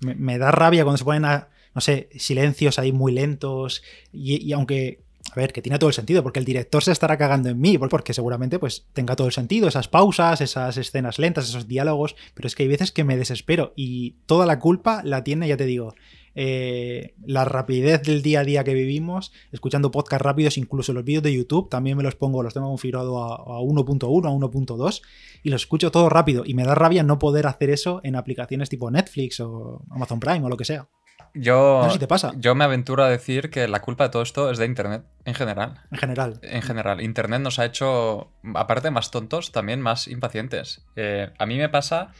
me, 0.01 0.37
da 0.37 0.51
rabia 0.51 0.83
cuando 0.83 0.97
se 0.97 1.03
ponen 1.03 1.25
a, 1.25 1.47
no 1.75 1.81
sé, 1.81 2.09
silencios 2.15 2.79
ahí 2.79 2.91
muy 2.91 3.11
lentos 3.11 3.83
y 4.11 4.51
aunque 4.53 5.05
a 5.31 5.35
ver, 5.35 5.53
que 5.53 5.61
tiene 5.61 5.79
todo 5.79 5.89
el 5.89 5.93
sentido, 5.93 6.21
porque 6.23 6.39
el 6.39 6.45
director 6.45 6.83
se 6.83 6.91
estará 6.91 7.17
cagando 7.17 7.49
en 7.49 7.59
mí, 7.59 7.77
porque 7.77 8.13
seguramente 8.13 8.59
pues 8.59 8.85
tenga 8.93 9.15
todo 9.15 9.27
el 9.27 9.33
sentido, 9.33 9.67
esas 9.67 9.87
pausas, 9.87 10.39
esas 10.41 10.77
escenas 10.77 11.19
lentas, 11.19 11.49
esos 11.49 11.67
diálogos, 11.67 12.15
pero 12.33 12.47
es 12.47 12.55
que 12.55 12.63
hay 12.63 12.69
veces 12.69 12.91
que 12.91 13.03
me 13.03 13.17
desespero 13.17 13.73
y 13.75 14.11
toda 14.27 14.45
la 14.45 14.59
culpa 14.59 15.01
la 15.03 15.23
tiene, 15.23 15.47
ya 15.47 15.57
te 15.57 15.65
digo, 15.65 15.95
eh, 16.35 17.15
la 17.25 17.43
rapidez 17.45 18.03
del 18.03 18.21
día 18.21 18.41
a 18.41 18.43
día 18.43 18.63
que 18.63 18.73
vivimos, 18.73 19.31
escuchando 19.51 19.89
podcasts 19.89 20.23
rápidos, 20.23 20.57
incluso 20.57 20.93
los 20.93 21.03
vídeos 21.03 21.23
de 21.23 21.33
YouTube, 21.33 21.69
también 21.69 21.97
me 21.97 22.03
los 22.03 22.15
pongo, 22.15 22.43
los 22.43 22.53
tengo 22.53 22.67
configurado 22.67 23.23
a, 23.23 23.35
a 23.35 23.59
1.1, 23.61 24.27
a 24.27 24.31
1.2 24.31 25.01
y 25.43 25.49
los 25.49 25.63
escucho 25.63 25.91
todo 25.91 26.07
rápido 26.09 26.43
y 26.45 26.53
me 26.53 26.65
da 26.65 26.75
rabia 26.75 27.03
no 27.03 27.17
poder 27.17 27.47
hacer 27.47 27.71
eso 27.71 27.99
en 28.03 28.15
aplicaciones 28.15 28.69
tipo 28.69 28.91
Netflix 28.91 29.39
o 29.39 29.81
Amazon 29.89 30.19
Prime 30.19 30.45
o 30.45 30.49
lo 30.49 30.57
que 30.57 30.65
sea. 30.65 30.87
Yo, 31.35 31.87
te 31.99 32.07
pasa. 32.07 32.33
Yo 32.37 32.55
me 32.55 32.63
aventuro 32.63 33.03
a 33.03 33.09
decir 33.09 33.49
que 33.49 33.67
la 33.67 33.81
culpa 33.81 34.05
de 34.05 34.09
todo 34.09 34.23
esto 34.23 34.49
es 34.49 34.57
de 34.57 34.65
Internet, 34.65 35.03
en 35.25 35.33
general. 35.35 35.81
En 35.91 35.97
general. 35.97 36.39
En 36.41 36.61
general. 36.61 37.01
Internet 37.01 37.41
nos 37.41 37.59
ha 37.59 37.65
hecho, 37.65 38.31
aparte 38.55 38.89
más 38.89 39.11
tontos, 39.11 39.51
también 39.51 39.81
más 39.81 40.07
impacientes. 40.07 40.81
Eh, 40.95 41.31
a 41.37 41.45
mí 41.45 41.57
me 41.57 41.69
pasa... 41.69 42.11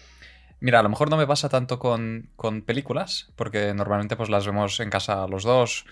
Mira, 0.61 0.79
a 0.79 0.83
lo 0.83 0.89
mejor 0.89 1.09
no 1.09 1.17
me 1.17 1.27
pasa 1.27 1.49
tanto 1.49 1.79
con, 1.79 2.29
con 2.35 2.61
películas, 2.61 3.27
porque 3.35 3.73
normalmente 3.73 4.15
pues 4.15 4.29
las 4.29 4.45
vemos 4.45 4.79
en 4.79 4.89
casa 4.89 5.27
los 5.27 5.43
dos, 5.43 5.85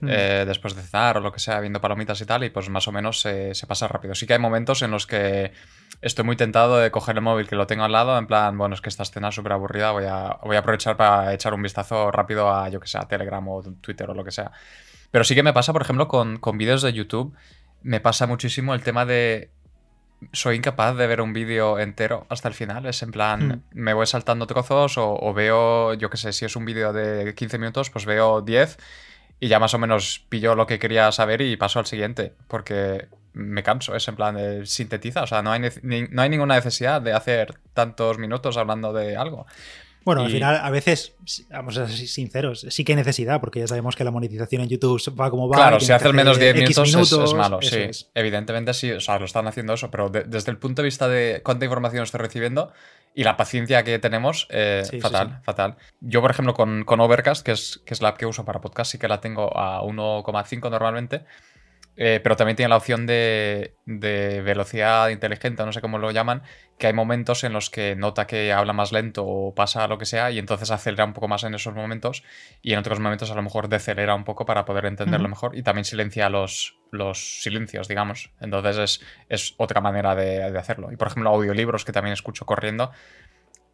Mm. 0.00 0.08
Eh, 0.08 0.44
después 0.46 0.74
de 0.74 0.82
cenar 0.82 1.18
o 1.18 1.20
lo 1.20 1.32
que 1.32 1.40
sea, 1.40 1.60
viendo 1.60 1.80
palomitas 1.80 2.20
y 2.20 2.24
tal, 2.24 2.44
y 2.44 2.50
pues 2.50 2.68
más 2.68 2.88
o 2.88 2.92
menos 2.92 3.20
se, 3.20 3.52
pasa 3.68 3.86
rápido. 3.86 4.14
Sí 4.14 4.26
que 4.26 4.32
hay 4.32 4.38
momentos 4.38 4.82
en 4.82 4.90
los 4.90 5.06
que 5.06 5.52
estoy 6.00 6.24
muy 6.24 6.36
tentado 6.36 6.78
de 6.78 6.90
coger 6.90 7.16
el 7.16 7.22
móvil 7.22 7.48
que 7.48 7.56
lo 7.56 7.66
tengo 7.66 7.84
al 7.84 7.92
lado, 7.92 8.16
en 8.18 8.26
plan, 8.26 8.56
bueno, 8.56 8.74
es 8.74 8.80
que 8.80 8.88
esta 8.88 9.02
escena 9.02 9.28
es 9.28 9.34
súper 9.34 9.52
aburrida, 9.52 9.92
voy 9.92 10.04
a, 10.04 10.38
voy 10.42 10.56
a 10.56 10.60
aprovechar 10.60 10.96
para 10.96 11.32
echar 11.34 11.54
un 11.54 11.62
vistazo 11.62 12.10
rápido 12.10 12.52
a, 12.52 12.68
yo 12.68 12.80
que 12.80 12.88
sé, 12.88 12.98
a 12.98 13.02
Telegram 13.08 13.46
o 13.48 13.62
Twitter 13.80 14.08
o 14.10 14.14
lo 14.14 14.24
que 14.24 14.30
sea. 14.30 14.52
Pero 15.10 15.24
sí 15.24 15.34
que 15.34 15.42
me 15.42 15.52
pasa, 15.52 15.72
por 15.72 15.82
ejemplo, 15.82 16.08
con, 16.08 16.38
con 16.38 16.56
vídeos 16.56 16.82
de 16.82 16.92
YouTube, 16.92 17.34
me 17.82 18.00
pasa 18.00 18.26
muchísimo 18.26 18.74
el 18.74 18.82
tema 18.82 19.04
de 19.04 19.50
soy 20.32 20.56
incapaz 20.56 20.96
de 20.96 21.06
ver 21.06 21.20
un 21.20 21.32
vídeo 21.32 21.78
entero 21.78 22.26
hasta 22.28 22.48
el 22.48 22.54
final. 22.54 22.86
Es 22.86 23.02
en 23.02 23.10
plan, 23.10 23.48
mm. 23.48 23.62
me 23.72 23.94
voy 23.94 24.06
saltando 24.06 24.46
trozos 24.46 24.98
o, 24.98 25.18
o 25.20 25.34
veo, 25.34 25.94
yo 25.94 26.10
que 26.10 26.16
sé, 26.16 26.32
si 26.32 26.44
es 26.44 26.56
un 26.56 26.64
vídeo 26.64 26.92
de 26.92 27.34
15 27.34 27.58
minutos, 27.58 27.90
pues 27.90 28.04
veo 28.04 28.40
10 28.40 28.78
y 29.40 29.48
ya 29.48 29.58
más 29.58 29.72
o 29.74 29.78
menos 29.78 30.24
pilló 30.28 30.54
lo 30.54 30.66
que 30.66 30.78
quería 30.78 31.10
saber 31.12 31.40
y 31.40 31.56
pasó 31.56 31.78
al 31.78 31.86
siguiente. 31.86 32.34
Porque 32.46 33.08
me 33.32 33.62
canso, 33.62 33.94
es 33.94 34.06
en 34.08 34.16
plan 34.16 34.34
de 34.34 34.66
sintetiza, 34.66 35.22
o 35.22 35.26
sea, 35.26 35.42
no 35.42 35.52
hay, 35.52 35.60
no 35.82 36.22
hay 36.22 36.28
ninguna 36.28 36.54
necesidad 36.56 37.00
de 37.00 37.12
hacer 37.12 37.54
tantos 37.74 38.18
minutos 38.18 38.56
hablando 38.56 38.92
de 38.92 39.16
algo. 39.16 39.46
Bueno, 40.02 40.22
al 40.22 40.30
final, 40.30 40.58
a 40.62 40.70
veces, 40.70 41.14
vamos 41.50 41.76
a 41.76 41.86
ser 41.86 42.08
sinceros, 42.08 42.66
sí 42.70 42.84
que 42.84 42.92
hay 42.92 42.96
necesidad, 42.96 43.38
porque 43.38 43.60
ya 43.60 43.66
sabemos 43.66 43.96
que 43.96 44.04
la 44.04 44.10
monetización 44.10 44.62
en 44.62 44.68
YouTube 44.68 44.98
va 45.20 45.30
como 45.30 45.48
va. 45.48 45.56
Claro, 45.56 45.80
si 45.80 45.92
haces 45.92 46.12
menos 46.14 46.38
10 46.38 46.54
minutos, 46.54 47.12
es, 47.12 47.34
malo, 47.34 47.60
sí. 47.60 47.90
Evidentemente 48.14 48.72
sí, 48.72 48.90
o 48.92 49.00
sea, 49.00 49.18
lo 49.18 49.26
están 49.26 49.46
haciendo 49.46 49.74
eso, 49.74 49.90
pero 49.90 50.08
desde 50.08 50.50
el 50.50 50.56
punto 50.56 50.80
de 50.80 50.86
vista 50.86 51.06
de 51.06 51.42
cuánta 51.44 51.66
información 51.66 52.02
estoy 52.02 52.20
recibiendo 52.20 52.72
y 53.14 53.24
la 53.24 53.36
paciencia 53.36 53.82
que 53.84 53.98
tenemos, 53.98 54.46
eh, 54.50 54.84
fatal, 55.02 55.40
fatal. 55.42 55.76
Yo, 56.00 56.22
por 56.22 56.30
ejemplo, 56.30 56.54
con, 56.54 56.84
con 56.84 57.00
Overcast, 57.00 57.44
que 57.44 57.52
es, 57.52 57.82
que 57.84 57.92
es 57.92 58.00
la 58.00 58.08
app 58.10 58.16
que 58.16 58.24
uso 58.24 58.44
para 58.44 58.60
podcast, 58.60 58.92
sí 58.92 58.98
que 58.98 59.08
la 59.08 59.20
tengo 59.20 59.54
a 59.56 59.82
1,5 59.82 60.70
normalmente. 60.70 61.24
Eh, 61.96 62.20
pero 62.22 62.34
también 62.36 62.56
tiene 62.56 62.70
la 62.70 62.76
opción 62.76 63.06
de, 63.06 63.74
velocidad 63.84 65.10
inteligente, 65.10 65.64
no 65.64 65.72
sé 65.72 65.80
cómo 65.80 65.98
lo 65.98 66.10
llaman, 66.10 66.42
que 66.78 66.86
hay 66.86 66.92
momentos 66.92 67.44
en 67.44 67.52
los 67.52 67.68
que 67.68 67.94
nota 67.94 68.26
que 68.26 68.52
habla 68.52 68.72
más 68.72 68.90
lento 68.90 69.26
o 69.26 69.54
pasa 69.54 69.86
lo 69.86 69.98
que 69.98 70.06
sea 70.06 70.30
y 70.30 70.38
entonces 70.38 70.70
acelera 70.70 71.04
un 71.04 71.12
poco 71.12 71.28
más 71.28 71.44
en 71.44 71.54
esos 71.54 71.74
momentos 71.74 72.22
y 72.62 72.72
en 72.72 72.78
otros 72.78 73.00
momentos 73.00 73.30
a 73.30 73.34
lo 73.34 73.42
mejor 73.42 73.68
decelera 73.68 74.14
un 74.14 74.24
poco 74.24 74.46
para 74.46 74.64
poder 74.64 74.86
entenderlo 74.86 75.28
mejor 75.28 75.56
y 75.56 75.62
también 75.62 75.84
silencia 75.84 76.30
los, 76.30 76.78
los 76.90 77.42
silencios, 77.42 77.86
digamos. 77.86 78.30
Entonces 78.40 78.78
es, 78.78 79.00
es 79.28 79.54
otra 79.58 79.82
manera 79.82 80.14
de, 80.14 80.42
hacerlo. 80.56 80.92
Y 80.92 80.96
por 80.96 81.08
ejemplo, 81.08 81.30
audiolibros 81.30 81.84
que 81.84 81.92
también 81.92 82.14
escucho 82.14 82.46
corriendo, 82.46 82.92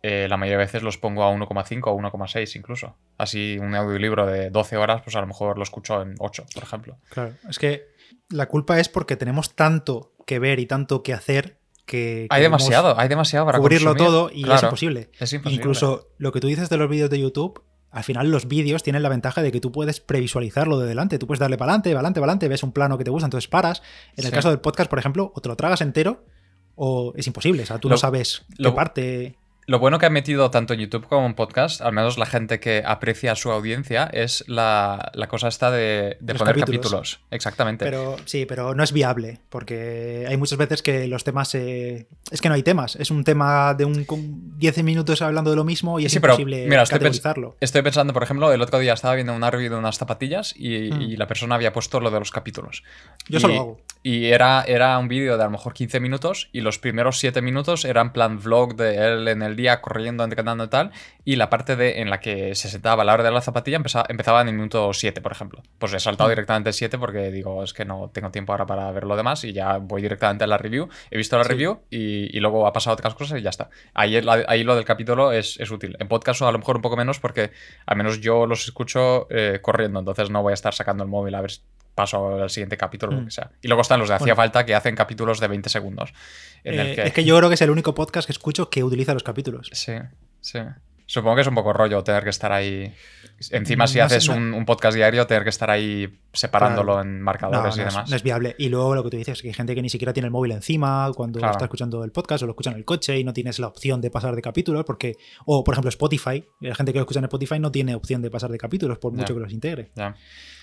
eh, 0.03 0.27
la 0.29 0.37
mayoría 0.37 0.59
de 0.59 0.65
veces 0.65 0.83
los 0.83 0.99
pongo 0.99 1.25
a 1.25 1.33
1,5 1.33 1.83
o 1.87 1.97
1,6 1.97 2.57
incluso. 2.57 2.97
Así 3.19 3.59
un 3.59 3.75
audiolibro 3.75 4.27
de 4.27 4.51
12 4.51 4.77
horas, 4.77 5.03
pues 5.03 5.17
a 5.17 5.21
lo 5.21 5.27
mejor 5.27 5.59
lo 5.59 5.63
escucho 5.63 6.03
en 6.03 6.15
8, 6.19 6.47
por 6.55 6.63
ejemplo. 6.63 6.99
Claro, 7.09 7.33
es 7.49 7.59
que 7.59 7.96
la 8.29 8.47
culpa 8.47 8.81
es 8.81 8.89
porque 8.89 9.17
tenemos 9.17 9.55
tanto 9.55 10.13
que 10.27 10.39
ver 10.39 10.59
y 10.59 10.67
tanto 10.67 11.03
que 11.03 11.15
hacer 11.15 11.59
que... 11.85 12.27
Hay 12.31 12.43
demasiado, 12.43 12.99
hay 12.99 13.09
demasiado 13.09 13.47
para 13.47 13.59
cubrirlo 13.59 13.95
todo 13.95 14.31
y 14.33 14.51
es, 14.51 14.63
imposible. 14.63 15.11
es 15.19 15.33
imposible. 15.33 15.57
Incluso 15.57 16.09
lo 16.19 16.33
que 16.33 16.41
tú 16.41 16.49
dices 16.49 16.69
de 16.69 16.77
los 16.77 16.91
vídeos 16.91 17.11
de 17.11 17.21
YouTube, 17.21 17.63
al 17.91 18.05
final 18.05 18.31
los 18.31 18.49
vídeos 18.49 18.83
tienen 18.83 19.03
la 19.03 19.09
ventaja 19.09 19.43
de 19.43 19.53
que 19.53 19.61
tú 19.61 19.73
puedes 19.73 20.01
previsualizarlo 20.01 20.79
de 20.79 20.89
delante. 20.89 21.19
Tú 21.19 21.27
puedes 21.27 21.41
darle 21.41 21.57
para 21.57 21.73
adelante, 21.73 21.91
para 21.91 22.01
adelante, 22.01 22.21
para 22.21 22.33
adelante, 22.33 22.49
ves 22.49 22.63
un 22.63 22.73
plano 22.73 22.99
que 22.99 23.05
te 23.05 23.11
gusta, 23.11 23.27
entonces 23.27 23.49
paras. 23.49 23.83
En 24.17 24.27
el 24.27 24.33
caso 24.33 24.51
del 24.51 24.61
podcast, 24.61 24.91
por 24.91 24.99
ejemplo, 24.99 25.33
o 25.35 25.41
te 25.41 25.49
lo 25.49 25.57
tragas 25.57 25.81
entero 25.81 26.25
o 26.75 27.13
es 27.17 27.27
imposible. 27.27 27.63
O 27.63 27.67
sea, 27.67 27.79
tú 27.79 27.89
no 27.89 27.97
sabes 27.97 28.45
qué 28.57 28.71
parte. 28.73 29.39
Lo 29.69 29.81
bueno 29.81 29.99
que 29.99 30.07
ha 30.07 30.11
metido 30.11 30.49
tanto 30.51 30.75
en 30.75 30.81
YouTube 30.81 31.09
como 31.09 31.27
en 31.27 31.35
podcast, 31.35 31.81
al 31.81 31.93
menos 31.93 32.19
la 32.19 32.27
gente 32.27 32.61
que 32.61 32.85
aprecia 32.87 33.33
a 33.33 33.35
su 33.35 33.51
audiencia, 33.51 34.09
es 34.13 34.45
la, 34.47 35.11
cosa 35.29 35.49
esta 35.49 35.73
de, 35.73 36.19
poner 36.39 36.61
capítulos. 36.61 37.19
Exactamente. 37.33 37.85
Pero 37.85 38.17
sí, 38.27 38.47
pero 38.47 38.77
no 38.77 38.85
es 38.85 38.93
viable, 38.93 39.41
porque 39.49 40.25
hay 40.29 40.37
muchas 40.37 40.57
veces 40.57 40.83
que 40.83 41.09
los 41.09 41.25
temas. 41.25 41.53
es 41.57 42.07
que 42.41 42.49
no 42.49 42.55
hay 42.55 42.63
temas. 42.63 42.95
Es 42.95 43.11
un 43.11 43.25
tema 43.25 43.75
de 43.75 43.85
un 43.85 44.07
10 44.57 44.85
minutos 44.85 45.21
hablando 45.21 45.51
de 45.51 45.57
lo 45.57 45.65
mismo 45.65 45.99
y 45.99 46.07
es 46.07 46.15
imposible 46.15 46.67
mira, 46.69 46.85
categorizarlo. 46.87 47.57
Estoy, 47.61 47.83
pensando, 47.83 48.13
por 48.13 48.23
ejemplo, 48.23 48.53
el 48.53 48.63
otro 48.63 48.79
día 48.79 48.93
estaba 48.93 49.17
viendo 49.17 49.35
una 49.35 49.51
review 49.51 49.73
de 49.73 49.79
unas 49.79 49.99
zapatillas 49.99 50.55
y, 50.57 50.91
mm. 50.93 51.19
la 51.19 51.27
persona 51.27 51.57
había 51.57 51.73
puesto 51.73 51.99
lo 51.99 52.13
de 52.13 52.21
los 52.21 52.31
capítulos. 52.31 52.85
Yo 53.29 53.41
solo 53.41 53.55
hago. 53.55 53.81
Y 54.09 54.27
era, 54.27 54.63
era 54.63 54.97
un 55.01 55.09
vídeo 55.09 55.37
de 55.37 55.43
a 55.43 55.47
lo 55.47 55.51
mejor 55.51 55.75
15 55.75 55.99
minutos 55.99 56.49
y 56.53 56.61
los 56.61 56.79
primeros 56.79 57.19
7 57.19 57.43
minutos 57.43 57.85
eran 57.85 58.13
plan 58.13 58.39
vlog 58.39 58.77
de 58.77 59.05
él 59.05 59.27
en 59.27 59.43
el 59.43 59.57
día 59.57 59.81
corriendo, 59.81 60.23
entrenando 60.23 60.63
y 60.63 60.69
tal, 60.69 60.93
y 61.25 61.35
la 61.35 61.51
parte 61.51 61.75
de, 61.75 62.01
en 62.01 62.09
la 62.09 62.21
que 62.21 62.55
se 62.55 62.69
sentaba 62.69 63.03
a 63.03 63.05
la 63.05 63.15
hora 63.15 63.25
de 63.25 63.33
la 63.33 63.41
zapatilla 63.41 63.79
empezaba, 63.79 64.07
empezaba 64.09 64.43
en 64.43 64.47
el 64.47 64.55
minuto 64.55 64.93
7, 64.93 65.21
por 65.21 65.33
ejemplo. 65.33 65.61
Pues 65.81 65.93
he 65.93 65.99
saltado 65.99 66.29
mm. 66.29 66.31
directamente 66.31 66.71
el 66.71 66.75
7 66.75 66.99
porque 66.99 67.33
digo, 67.33 67.65
es 67.65 67.73
que 67.73 67.85
no 67.85 68.09
tengo 68.15 68.31
tiempo 68.31 68.53
ahora 68.53 68.65
para 68.65 68.93
ver 68.93 69.03
lo 69.03 69.17
demás 69.17 69.43
y 69.43 69.53
ya 69.53 69.79
voy 69.79 70.03
directamente 70.03 70.45
a 70.45 70.47
la 70.47 70.57
review. 70.57 70.89
He 71.11 71.17
visto 71.17 71.37
la 71.37 71.43
review 71.43 71.81
y, 71.91 72.39
luego 72.39 72.69
ha 72.69 72.73
pasado 72.73 72.95
otras 72.95 73.17
cosas 73.17 73.41
y 73.41 73.43
ya 73.43 73.51
está. 73.51 73.71
Ahí, 73.93 74.25
ahí 74.47 74.63
lo 74.63 74.77
del 74.77 74.85
capítulo 74.85 75.33
es, 75.33 75.59
es, 75.59 75.69
útil. 75.73 75.97
En 75.99 76.07
podcast 76.07 76.43
a 76.43 76.53
lo 76.53 76.59
mejor 76.59 76.77
un 76.77 76.83
poco 76.83 76.97
menos 76.97 77.19
porque 77.19 77.51
al 77.87 77.97
menos 77.97 78.21
yo 78.21 78.47
los 78.47 78.67
escucho 78.67 79.27
eh, 79.31 79.59
corriendo, 79.61 79.99
entonces 79.99 80.31
no 80.31 80.43
voy 80.43 80.53
a 80.53 80.55
estar 80.55 80.75
sacando 80.75 81.03
el 81.03 81.11
móvil 81.11 81.35
a 81.35 81.41
ver 81.41 81.51
paso 81.97 82.43
al 82.43 82.51
siguiente 82.51 82.77
capítulo, 82.77 83.13
lo 83.13 83.23
mm. 83.23 83.25
que 83.25 83.31
sea. 83.33 83.51
Y 83.63 83.67
luego 83.67 83.81
están 83.81 83.99
los 83.99 84.09
de 84.09 84.15
Hacía 84.15 84.37
Falta 84.37 84.65
que 84.65 84.75
hacen 84.77 84.95
capítulos 84.95 85.41
de 85.41 85.49
20 85.49 85.69
segundos. 85.69 86.13
Eh, 86.63 86.95
es 87.07 87.13
que 87.13 87.25
yo 87.25 87.37
creo 87.39 87.49
que 87.49 87.55
es 87.55 87.63
el 87.63 87.71
único 87.71 87.95
podcast 87.95 88.27
que 88.27 88.33
escucho 88.33 88.71
que 88.71 88.85
utiliza 88.85 89.15
los 89.15 89.25
capítulos. 89.25 89.71
Sí, 89.73 89.95
sí. 90.41 90.61
Supongo 91.07 91.37
que 91.37 91.43
es 91.43 91.47
un 91.47 91.55
poco 91.55 91.73
rollo 91.73 92.03
tener 92.03 92.25
que 92.25 92.31
estar 92.31 92.51
ahí. 92.53 92.93
Encima, 93.51 93.87
si 93.87 94.01
haces 94.01 94.29
un, 94.29 94.65
podcast 94.67 94.97
diario, 94.97 95.27
tener 95.27 95.45
que 95.45 95.51
estar 95.51 95.71
ahí 95.71 96.19
separándolo 96.33 97.01
en 97.01 97.23
marcadores 97.23 97.77
y 97.77 97.81
demás. 97.81 98.11
no 98.11 98.17
es 98.17 98.23
viable. 98.23 98.57
Y 98.59 98.69
luego 98.69 98.95
lo 98.95 99.05
que 99.05 99.11
tú 99.11 99.17
dices, 99.17 99.41
que 99.41 99.49
hay 99.49 99.55
gente 99.55 99.75
que 99.75 99.83
ni 99.83 99.89
siquiera 99.89 100.13
tiene 100.13 100.27
el 100.27 100.33
móvil 100.33 100.53
encima 100.53 101.11
cuando 101.15 101.39
está 101.39 101.67
escuchando 101.67 102.03
el 102.03 102.11
podcast 102.11 102.43
o 102.43 102.47
lo 102.47 102.53
escucha 102.53 102.71
en 102.71 102.79
el 102.79 102.85
coche 102.85 103.19
y 103.19 103.25
no 103.25 103.33
tienes 103.33 103.61
la 103.61 103.69
opción 103.69 104.01
de 104.01 104.11
pasar 104.11 104.35
de 104.35 104.43
capítulos. 104.43 104.85
porque 104.85 105.17
O, 105.45 105.63
por 105.63 105.75
ejemplo, 105.75 105.91
Spotify. 105.91 106.45
La 106.61 106.75
gente 106.75 106.93
que 106.93 106.99
lo 106.99 107.03
escucha 107.03 107.21
en 107.21 107.27
Spotify 107.27 107.61
no 107.61 107.71
tiene 107.71 107.95
opción 107.95 108.21
de 108.21 108.31
pasar 108.31 108.51
de 108.51 108.59
capítulos, 108.59 108.99
por 108.99 109.13
mucho 109.13 109.33
que 109.33 109.41
los 109.41 109.53
integre. 109.53 109.93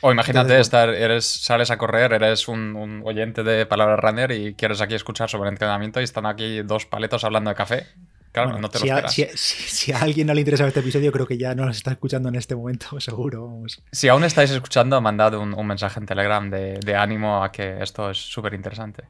O 0.02 0.12
imagínate, 0.12 0.60
estar, 0.60 0.90
eres, 0.90 1.26
sales 1.26 1.72
a 1.72 1.78
correr, 1.78 2.12
eres 2.12 2.50
un, 2.50 2.76
un 2.76 3.02
oyente 3.06 3.44
de 3.44 3.66
Palabra 3.66 3.96
Runner 3.96 4.32
y 4.32 4.56
quieres 4.56 4.82
aquí 4.82 4.96
escuchar 4.96 5.30
sobre 5.30 5.50
entrenamiento 5.50 6.02
y 6.02 6.04
están 6.04 6.26
aquí 6.26 6.62
dos 6.64 6.86
paletos 6.86 7.24
hablando 7.24 7.50
de 7.50 7.56
café. 7.56 7.86
Claro, 8.34 8.58
no 8.58 8.68
te 8.68 8.80
lo 8.80 8.86
si, 9.08 9.22
a, 9.24 9.30
si, 9.36 9.92
a, 9.92 10.00
alguien 10.00 10.26
no 10.26 10.34
le 10.34 10.42
interesa 10.42 10.68
este 10.68 10.80
episodio, 10.80 11.12
creo 11.12 11.28
que 11.28 11.38
ya 11.38 11.54
no 11.54 11.66
nos 11.68 11.78
está 11.78 11.92
escuchando 11.92 12.30
en 12.30 12.36
este 12.36 12.56
momento, 12.56 13.00
seguro. 13.00 13.64
Si 13.92 14.10
aún 14.10 14.24
estáis 14.24 14.50
escuchando, 14.50 15.00
mandad 15.02 15.36
un, 15.36 15.54
un 15.54 15.68
mensaje 15.68 16.00
en 16.00 16.08
Telegram 16.08 16.50
de, 16.50 16.80
de 16.80 16.96
ánimo 16.96 17.44
a 17.44 17.52
que 17.52 17.78
esto 17.80 18.10
es 18.10 18.18
súper 18.18 18.56
interesante. 18.56 19.04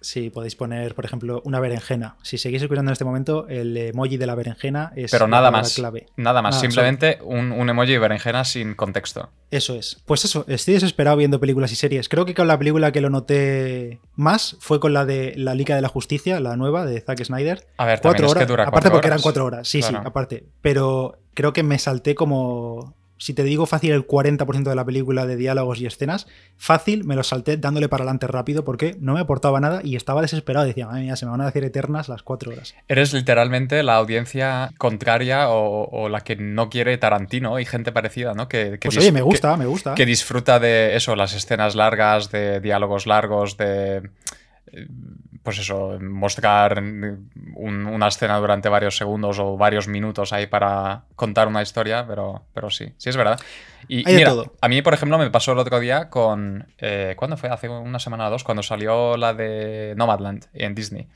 Sí, 0.00 0.30
podéis 0.30 0.56
poner, 0.56 0.94
por 0.94 1.04
ejemplo, 1.04 1.42
una 1.44 1.58
berenjena. 1.60 2.16
Si 2.22 2.38
seguís 2.38 2.62
escuchando 2.62 2.90
en 2.90 2.92
este 2.92 3.04
momento, 3.04 3.46
el 3.48 3.76
emoji 3.76 4.16
de 4.16 4.26
la 4.26 4.34
berenjena 4.34 4.92
es 4.94 5.10
Pero 5.10 5.26
nada 5.26 5.50
más, 5.50 5.74
clave. 5.74 6.06
Nada 6.16 6.42
más, 6.42 6.60
simplemente 6.60 7.18
un, 7.22 7.68
emoji 7.68 7.92
de 7.92 7.98
berenjena 7.98 8.44
sin 8.44 8.74
contexto. 8.74 9.30
Eso 9.50 9.74
es. 9.74 10.02
Pues 10.04 10.24
eso, 10.24 10.44
estoy 10.48 10.74
desesperado 10.74 11.16
viendo 11.16 11.40
películas 11.40 11.72
y 11.72 11.76
series. 11.76 12.08
Creo 12.08 12.24
que 12.26 12.34
con 12.34 12.46
la 12.46 12.58
película 12.58 12.92
que 12.92 13.00
lo 13.00 13.10
noté 13.10 14.00
más 14.14 14.56
fue 14.60 14.80
con 14.80 14.92
la 14.92 15.04
de 15.04 15.34
La 15.36 15.54
Liga 15.54 15.74
de 15.74 15.82
la 15.82 15.88
Justicia, 15.88 16.40
la 16.40 16.56
nueva 16.56 16.84
de 16.86 17.00
Zack 17.00 17.24
Snyder. 17.24 17.66
A 17.76 17.86
ver, 17.86 18.00
cuatro 18.00 18.28
horas. 18.28 18.50
aparte 18.66 18.90
porque 18.90 19.08
eran 19.08 19.20
cuatro 19.20 19.44
horas. 19.44 19.66
Sí, 19.68 19.82
sí, 19.82 19.94
aparte. 19.94 20.44
Pero 20.62 21.18
creo 21.34 21.52
que 21.52 21.62
me 21.62 21.78
salté 21.78 22.14
como 22.14 22.94
si 23.18 23.34
te 23.34 23.42
digo 23.42 23.66
fácil 23.66 23.92
el 23.92 24.06
40% 24.06 24.62
de 24.64 24.74
la 24.74 24.84
película 24.84 25.26
de 25.26 25.36
diálogos 25.36 25.80
y 25.80 25.86
escenas, 25.86 26.26
fácil 26.56 27.04
me 27.04 27.16
lo 27.16 27.22
salté 27.22 27.56
dándole 27.56 27.88
para 27.88 28.02
adelante 28.02 28.26
rápido 28.26 28.64
porque 28.64 28.96
no 29.00 29.14
me 29.14 29.20
aportaba 29.20 29.60
nada 29.60 29.80
y 29.82 29.96
estaba 29.96 30.22
desesperado. 30.22 30.66
Decía, 30.66 30.86
madre 30.86 31.02
mía, 31.02 31.16
se 31.16 31.24
me 31.24 31.30
van 31.30 31.40
a 31.40 31.46
hacer 31.46 31.64
eternas 31.64 32.08
las 32.08 32.22
cuatro 32.22 32.52
horas. 32.52 32.74
Eres 32.88 33.12
literalmente 33.12 33.82
la 33.82 33.96
audiencia 33.96 34.72
contraria 34.78 35.48
o, 35.48 36.08
la 36.08 36.20
que 36.20 36.36
no 36.36 36.68
quiere 36.68 36.98
Tarantino 36.98 37.58
y 37.58 37.64
gente 37.64 37.92
parecida, 37.92 38.34
¿no? 38.34 38.48
Que, 38.48 38.78
pues 38.82 38.96
oye, 38.96 39.12
me 39.12 39.22
gusta, 39.22 39.56
me 39.56 39.66
gusta. 39.66 39.94
Que 39.94 40.06
disfruta 40.06 40.58
de 40.58 40.96
eso, 40.96 41.16
las 41.16 41.34
escenas 41.34 41.74
largas, 41.74 42.30
de 42.30 42.60
diálogos 42.60 43.06
largos, 43.06 43.56
de 43.56 44.10
pues 45.42 45.58
eso, 45.58 45.98
mostrar 46.00 46.82
una 47.54 48.08
escena 48.08 48.36
durante 48.38 48.68
varios 48.68 48.96
segundos 48.96 49.38
o 49.38 49.56
varios 49.56 49.86
minutos 49.88 50.32
ahí 50.32 50.46
para 50.46 51.04
contar 51.14 51.48
una 51.48 51.62
historia, 51.62 52.04
pero, 52.06 52.46
pero 52.52 52.70
sí, 52.70 52.92
sí 52.96 53.08
es 53.08 53.16
verdad. 53.16 53.40
Y 53.88 54.04
mira, 54.04 54.32
a 54.60 54.68
mí, 54.68 54.82
por 54.82 54.94
ejemplo, 54.94 55.18
me 55.18 55.30
pasó 55.30 55.52
el 55.52 55.58
otro 55.58 55.78
día 55.78 56.10
con... 56.10 56.66
Eh, 56.78 57.14
¿Cuándo 57.16 57.36
fue? 57.36 57.48
Hace 57.48 57.68
una 57.68 58.00
semana 58.00 58.26
o 58.26 58.30
dos, 58.30 58.42
cuando 58.42 58.62
salió 58.62 59.16
la 59.16 59.34
de 59.34 59.94
Nomadland 59.96 60.46
en 60.52 60.74
Disney. 60.74 61.06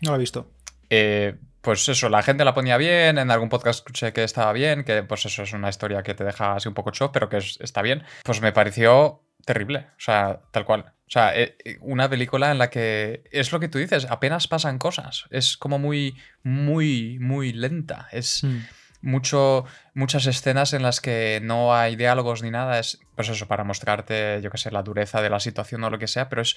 No 0.00 0.12
la 0.12 0.16
he 0.16 0.20
visto. 0.20 0.50
Eh, 0.88 1.34
pues 1.62 1.88
eso, 1.88 2.08
la 2.08 2.22
gente 2.22 2.44
la 2.44 2.54
ponía 2.54 2.76
bien, 2.76 3.18
en 3.18 3.30
algún 3.30 3.48
podcast 3.48 3.80
escuché 3.80 4.12
que 4.12 4.24
estaba 4.24 4.52
bien, 4.52 4.84
que 4.84 5.02
pues 5.04 5.24
eso 5.26 5.44
es 5.44 5.52
una 5.52 5.68
historia 5.68 6.02
que 6.02 6.12
te 6.14 6.24
deja 6.24 6.54
así 6.54 6.68
un 6.68 6.74
poco 6.74 6.90
shock, 6.90 7.12
pero 7.12 7.28
que 7.28 7.38
está 7.38 7.82
bien. 7.82 8.02
Pues 8.24 8.40
me 8.40 8.52
pareció 8.52 9.22
terrible, 9.44 9.86
o 9.96 10.00
sea, 10.00 10.40
tal 10.50 10.64
cual. 10.64 10.92
O 11.06 11.12
sea, 11.12 11.38
eh, 11.38 11.56
eh, 11.62 11.76
una 11.82 12.08
película 12.08 12.50
en 12.50 12.56
la 12.56 12.70
que 12.70 13.24
es 13.30 13.52
lo 13.52 13.60
que 13.60 13.68
tú 13.68 13.76
dices, 13.76 14.06
apenas 14.08 14.48
pasan 14.48 14.78
cosas. 14.78 15.26
Es 15.28 15.58
como 15.58 15.78
muy, 15.78 16.16
muy, 16.42 17.18
muy 17.20 17.52
lenta. 17.52 18.08
Es 18.12 18.42
hmm. 18.42 18.60
mucho, 19.02 19.66
muchas 19.92 20.24
escenas 20.24 20.72
en 20.72 20.82
las 20.82 21.02
que 21.02 21.40
no 21.42 21.74
hay 21.74 21.96
diálogos 21.96 22.42
ni 22.42 22.50
nada. 22.50 22.78
Es, 22.78 22.98
pues 23.14 23.28
eso, 23.28 23.46
para 23.46 23.62
mostrarte, 23.62 24.40
yo 24.42 24.50
qué 24.50 24.56
sé, 24.56 24.70
la 24.70 24.82
dureza 24.82 25.20
de 25.20 25.28
la 25.28 25.38
situación 25.38 25.84
o 25.84 25.90
lo 25.90 25.98
que 25.98 26.06
sea, 26.06 26.30
pero 26.30 26.40
es, 26.40 26.56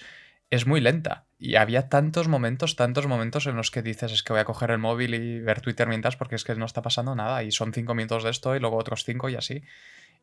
es 0.50 0.66
muy 0.66 0.80
lenta. 0.80 1.26
Y 1.38 1.56
había 1.56 1.90
tantos 1.90 2.30
momentos, 2.30 2.78
tantos 2.78 3.08
momentos 3.08 3.48
en 3.48 3.58
los 3.58 3.72
que 3.72 3.82
dices, 3.82 4.14
es 4.14 4.24
que 4.24 4.32
voy 4.32 4.40
a 4.40 4.46
coger 4.46 4.72
el 4.72 4.78
móvil 4.78 5.16
y 5.16 5.42
ver 5.42 5.60
Twitter 5.60 5.90
mientras 5.90 6.16
porque 6.16 6.36
es 6.36 6.46
que 6.46 6.56
no 6.56 6.66
está 6.66 6.82
pasando 6.82 7.14
nada. 7.14 7.44
Y 7.44 7.52
son 7.52 7.74
cinco 7.74 7.94
minutos 7.94 8.24
de 8.24 8.30
esto 8.30 8.56
y 8.56 8.62
luego 8.62 8.78
otros 8.78 9.04
cinco 9.04 9.28
y 9.28 9.36
así. 9.36 9.64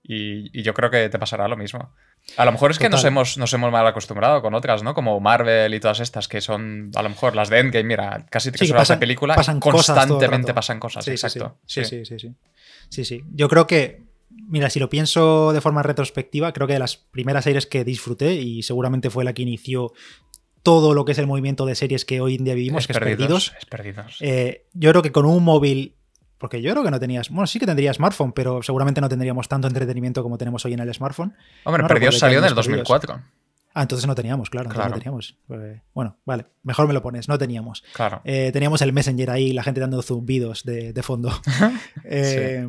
Y, 0.05 0.63
yo 0.63 0.75
creo 0.75 0.91
que 0.91 1.09
te 1.09 1.19
pasará 1.19 1.47
lo 1.49 1.57
mismo. 1.57 1.95
A 2.37 2.45
lo 2.45 2.53
mejor 2.53 2.71
es 2.71 2.79
que 2.79 2.89
nos 2.89 3.05
hemos, 3.05 3.37
nos 3.37 3.53
hemos 3.53 3.73
mal 3.73 3.87
acostumbrado 3.87 4.43
con 4.43 4.55
otras, 4.55 4.83
¿no? 4.83 4.95
Como 4.95 5.19
Marvel 5.21 5.75
y 5.75 5.81
todas 5.81 6.01
estas, 6.01 6.29
que 6.29 6.41
son 6.41 6.91
a 6.95 7.03
lo 7.03 7.09
mejor 7.09 7.35
las 7.35 7.51
de 7.51 7.59
Endgame, 7.59 7.85
mira, 7.85 8.27
casi 8.31 8.53
que 8.53 8.67
son 8.67 8.77
las 8.77 8.89
de 8.89 8.97
película, 8.97 9.35
pasan 9.35 9.59
constantemente 9.61 10.55
pasan 10.55 10.79
cosas, 10.79 11.05
sí, 11.05 11.13
exacto. 11.13 11.59
Sí 11.67 11.85
sí. 11.85 12.05
sí 12.05 12.19
sí. 12.19 12.35
sí, 12.89 13.05
sí. 13.05 13.25
Yo 13.33 13.49
creo 13.49 13.67
que, 13.67 14.03
mira, 14.31 14.71
si 14.71 14.79
lo 14.79 14.89
pienso 14.89 15.53
de 15.53 15.61
forma 15.61 15.83
retrospectiva, 15.83 16.53
creo 16.53 16.67
que 16.69 16.75
de 16.75 16.79
las 16.79 16.97
primeras 16.97 17.45
series 17.45 17.67
que 17.67 17.85
disfruté, 17.85 18.35
y 18.35 18.63
seguramente 18.63 19.11
fue 19.11 19.25
la 19.25 19.33
que 19.33 19.43
inició 19.43 19.93
todo 20.63 20.95
lo 20.95 21.05
que 21.05 21.13
es 21.13 21.19
el 21.19 21.27
movimiento 21.27 21.67
de 21.67 21.75
series 21.75 22.05
que 22.05 22.21
hoy 22.21 22.37
en 22.37 22.45
día 22.45 22.55
vivimos, 22.55 22.87
que 22.87 22.93
es 22.93 22.99
perdidos. 22.99 23.53
Es 23.59 23.67
perdidos. 23.67 24.19
Eh, 24.21 24.67
yo 24.75 24.91
creo 24.91 25.03
que 25.03 25.11
con 25.11 25.27
un 25.27 25.43
móvil 25.43 25.97
porque 26.43 26.61
yo 26.61 26.73
creo 26.73 26.83
que 26.83 26.91
no 26.91 26.99
tenías. 26.99 27.31
Bueno, 27.31 27.47
sí 27.47 27.61
que 27.61 27.67
tendría 27.67 27.95
smartphone, 27.95 28.33
pero 28.33 28.65
seguramente 28.65 29.01
no 29.01 29.09
tendríamos 29.09 29.47
tanto 29.47 29.69
entretenimiento 29.69 30.25
como 30.25 30.37
tenemos 30.37 30.65
hoy 30.65 30.73
en 30.73 30.81
el 30.81 30.93
smartphone. 30.93 31.37
Hombre, 31.63 31.85
Perdidos 31.87 32.19
salió 32.19 32.41
en 32.41 32.47
el 32.47 32.55
2004. 32.57 33.21
Ah, 33.73 33.83
entonces 33.83 34.09
no 34.09 34.17
teníamos, 34.17 34.51
claro. 34.51 34.69
claro. 34.69 34.91
No 34.91 34.97
teníamos. 34.97 35.37
Pues, 35.47 35.81
bueno, 35.95 36.17
vale, 36.27 36.47
mejor 36.65 36.89
me 36.89 36.95
lo 36.95 37.01
pones, 37.01 37.29
no 37.29 37.39
teníamos. 37.39 37.85
Claro. 37.95 38.23
Eh, 38.25 38.51
teníamos 38.53 38.83
el 38.83 38.93
Messenger 38.93 39.31
ahí, 39.31 39.53
la 39.53 39.63
gente 39.63 39.81
dando 39.81 40.03
zumbidos 40.03 40.65
de, 40.65 40.93
de 40.93 41.03
fondo. 41.05 41.31
Eh, 42.05 42.69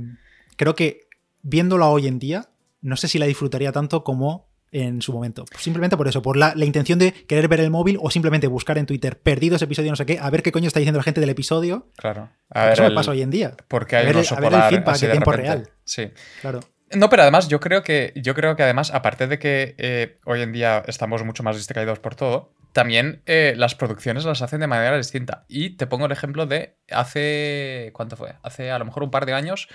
creo 0.55 0.75
que 0.75 1.07
viéndolo 1.41 1.89
hoy 1.89 2.05
en 2.05 2.19
día, 2.19 2.49
no 2.81 2.95
sé 2.95 3.07
si 3.07 3.17
la 3.17 3.25
disfrutaría 3.25 3.71
tanto 3.71 4.03
como 4.03 4.45
en 4.73 5.01
su 5.01 5.13
momento. 5.13 5.45
Simplemente 5.57 5.95
por 5.95 6.07
eso, 6.07 6.21
por 6.21 6.35
la, 6.35 6.53
intención 6.57 6.99
de 6.99 7.13
querer 7.13 7.47
ver 7.47 7.61
el 7.61 7.69
móvil 7.69 7.97
o 8.01 8.09
simplemente 8.09 8.47
buscar 8.47 8.77
en 8.77 8.85
Twitter 8.85 9.19
perdidos 9.19 9.61
episodio 9.61 9.91
no 9.91 9.95
sé 9.95 10.05
qué, 10.05 10.19
a 10.19 10.29
ver 10.29 10.43
qué 10.43 10.51
coño 10.51 10.67
está 10.67 10.79
diciendo 10.79 10.97
la 10.97 11.03
gente 11.03 11.21
del 11.21 11.29
episodio. 11.29 11.91
Claro. 11.95 12.29
A 12.49 12.65
ver 12.65 12.73
eso 12.73 12.83
me 12.83 12.91
pasa 12.91 13.11
hoy 13.11 13.21
en 13.21 13.29
día. 13.29 13.55
Porque 13.67 13.95
hay 13.95 14.03
a 14.03 14.05
ver, 14.07 14.17
a 14.17 14.39
ver 14.39 14.53
el 14.53 14.63
feedback 14.63 14.99
tiempo 14.99 15.31
real. 15.31 15.69
Sí. 15.85 16.11
Claro. 16.41 16.59
No, 16.95 17.09
pero 17.09 17.21
además 17.23 17.47
yo 17.47 17.59
creo 17.59 17.83
que, 17.83 18.13
yo 18.15 18.35
creo 18.35 18.55
que 18.55 18.63
además, 18.63 18.91
aparte 18.91 19.27
de 19.27 19.39
que 19.39 19.75
eh, 19.77 20.19
hoy 20.25 20.41
en 20.41 20.51
día 20.51 20.83
estamos 20.87 21.23
mucho 21.23 21.43
más 21.43 21.55
distraídos 21.55 21.99
por 21.99 22.15
todo, 22.15 22.53
también 22.71 23.21
eh, 23.25 23.53
las 23.55 23.75
producciones 23.75 24.25
las 24.25 24.41
hacen 24.41 24.59
de 24.59 24.67
manera 24.67 24.97
distinta. 24.97 25.45
Y 25.47 25.71
te 25.71 25.87
pongo 25.87 26.05
el 26.05 26.11
ejemplo 26.11 26.45
de 26.45 26.77
hace, 26.91 27.91
¿cuánto 27.93 28.17
fue? 28.17 28.35
Hace 28.41 28.71
a 28.71 28.79
lo 28.79 28.85
mejor 28.85 29.03
un 29.03 29.11
par 29.11 29.25
de 29.25 29.33
años 29.33 29.69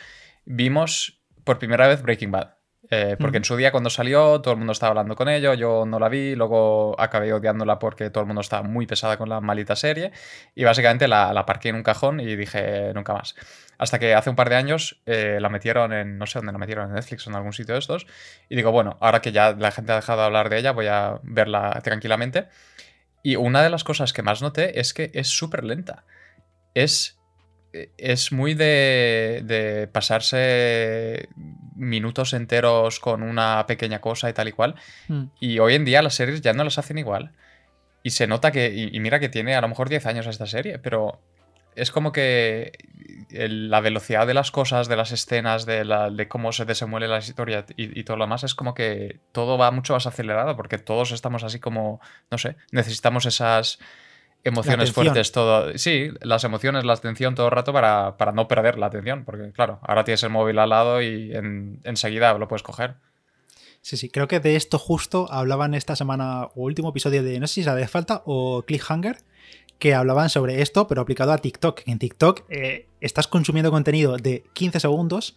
vimos 0.45 1.21
por 1.45 1.59
primera 1.59 1.87
vez 1.89 2.03
Breaking 2.03 2.31
Bad. 2.31 2.58
Eh, 2.91 3.17
porque 3.19 3.39
en 3.39 3.45
su 3.45 3.57
día 3.57 3.73
cuando 3.73 3.91
salió 3.91 4.41
todo 4.41 4.53
el 4.53 4.59
mundo 4.59 4.73
estaba 4.73 4.91
hablando 4.91 5.17
con 5.17 5.29
ello, 5.29 5.53
yo 5.55 5.85
no 5.85 5.99
la 5.99 6.09
vi, 6.09 6.35
luego 6.37 6.99
acabé 6.99 7.33
odiándola 7.33 7.79
porque 7.79 8.09
todo 8.09 8.23
el 8.23 8.29
mundo 8.29 8.41
estaba 8.41 8.63
muy 8.63 8.87
pesada 8.87 9.17
con 9.17 9.29
la 9.29 9.41
malita 9.41 9.77
serie 9.77 10.13
y 10.55 10.65
básicamente 10.65 11.09
la, 11.09 11.33
la 11.33 11.45
parqué 11.45 11.71
en 11.71 11.75
un 11.75 11.83
cajón 11.83 12.21
y 12.21 12.37
dije 12.37 12.93
nunca 12.95 13.15
más. 13.15 13.35
Hasta 13.79 13.99
que 13.99 14.15
hace 14.15 14.31
un 14.31 14.37
par 14.37 14.49
de 14.49 14.57
años 14.57 15.03
eh, 15.07 15.39
la 15.41 15.49
metieron 15.49 15.93
en, 15.93 16.19
no 16.19 16.27
sé 16.27 16.39
dónde 16.39 16.53
la 16.53 16.59
metieron, 16.59 16.89
en 16.89 16.95
Netflix 16.95 17.27
o 17.27 17.31
en 17.31 17.37
algún 17.37 17.53
sitio 17.53 17.75
de 17.75 17.81
estos 17.81 18.07
y 18.49 18.57
digo, 18.57 18.73
bueno, 18.73 18.97
ahora 19.01 19.21
que 19.21 19.33
ya 19.33 19.53
la 19.53 19.71
gente 19.71 19.93
ha 19.93 19.97
dejado 19.97 20.21
de 20.21 20.27
hablar 20.27 20.49
de 20.49 20.59
ella 20.59 20.73
voy 20.73 20.87
a 20.87 21.19
verla 21.23 21.81
tranquilamente. 21.83 22.49
Y 23.23 23.37
una 23.37 23.63
de 23.63 23.71
las 23.71 23.85
cosas 23.85 24.13
que 24.13 24.23
más 24.23 24.41
noté 24.41 24.81
es 24.81 24.95
que 24.95 25.11
es 25.13 25.29
súper 25.29 25.65
lenta. 25.65 26.05
Es 26.75 27.18
es 27.73 28.33
muy 28.33 28.55
de, 28.55 29.89
pasarse 29.93 31.29
minutos 31.77 32.33
enteros 32.33 32.99
con 32.99 33.23
una 33.23 33.67
pequeña 33.67 34.01
cosa 34.01 34.29
y 34.29 34.33
tal 34.33 34.49
y 34.49 34.53
cual. 34.53 34.75
Hmm. 35.09 35.27
Y 35.41 35.59
hoy 35.59 35.75
en 35.75 35.85
día 35.85 36.03
las 36.03 36.15
series 36.15 36.41
ya 36.41 36.53
no 36.53 36.65
las 36.65 36.79
hacen 36.79 36.99
igual. 36.99 37.33
Y 38.03 38.11
se 38.11 38.27
nota 38.27 38.53
que, 38.53 38.73
y, 38.75 38.99
mira 39.01 39.21
que 39.21 39.29
tiene 39.29 39.55
a 39.55 39.61
lo 39.61 39.69
mejor 39.69 39.89
10 39.89 40.07
años 40.07 40.27
esta 40.27 40.47
serie, 40.47 40.79
pero 40.79 41.21
es 41.75 41.91
como 41.91 42.11
que 42.11 42.73
la 43.31 43.81
velocidad 43.81 44.27
de 44.27 44.35
las 44.35 44.51
cosas, 44.51 44.89
de 44.89 44.97
las 44.97 45.13
escenas, 45.13 45.67
de, 45.67 45.85
la, 45.85 46.11
de 46.11 46.27
cómo 46.27 46.53
se 46.53 46.65
desenvuelve 46.65 47.09
la 47.09 47.19
historia 47.19 47.67
y, 47.77 47.99
y, 47.99 48.05
todo 48.05 48.17
lo 48.17 48.25
demás, 48.25 48.45
es 48.45 48.55
como 48.55 48.75
que 48.75 49.21
todo 49.33 49.59
va 49.59 49.71
mucho 49.71 49.93
más 49.93 50.07
acelerado, 50.07 50.57
porque 50.57 50.79
todos 50.79 51.13
estamos 51.13 51.45
así 51.45 51.61
como, 51.61 52.01
no 52.31 52.39
sé, 52.39 52.57
necesitamos 52.73 53.27
esas 53.27 53.79
emociones 54.49 54.93
fuertes 54.93 55.33
todo. 55.33 55.77
Sí, 55.79 56.11
las 56.21 56.45
emociones, 56.45 56.85
la 56.85 56.95
atención 56.95 57.35
todo 57.35 57.47
el 57.47 57.53
rato 57.53 57.73
para, 57.73 58.15
no 58.35 58.49
perder 58.49 58.79
la 58.79 58.87
atención, 58.87 59.25
porque 59.25 59.53
claro, 59.53 59.79
ahora 59.83 60.05
tienes 60.05 60.23
el 60.23 60.31
móvil 60.31 60.59
al 60.59 60.71
lado 60.71 61.03
y 61.03 61.33
enseguida 61.85 62.37
lo 62.39 62.49
puedes 62.49 62.63
coger. 62.63 62.97
Sí, 63.81 63.97
sí, 63.97 64.11
creo 64.11 64.29
que 64.29 64.41
de 64.41 64.57
esto 64.57 64.79
justo 64.79 65.31
hablaban 65.31 65.75
esta 65.75 65.97
semana, 65.97 66.45
o 66.45 66.63
último 66.63 66.91
episodio 66.91 67.23
de, 67.23 67.39
no 67.41 67.47
sé 67.47 67.55
si 67.55 67.61
es 67.61 67.75
de 67.75 67.89
falta 67.89 68.23
o 68.27 68.65
Cliffhanger, 68.67 69.19
que 69.79 69.95
hablaban 69.95 70.29
sobre 70.29 70.63
esto, 70.63 70.89
pero 70.89 71.01
aplicado 71.01 71.33
a 71.33 71.39
TikTok. 71.39 71.83
En 71.87 71.99
TikTok 71.99 72.43
eh, 72.49 72.89
estás 73.01 73.29
consumiendo 73.29 73.71
contenido 73.71 74.17
de 74.17 74.45
15 74.53 74.81
segundos 74.81 75.37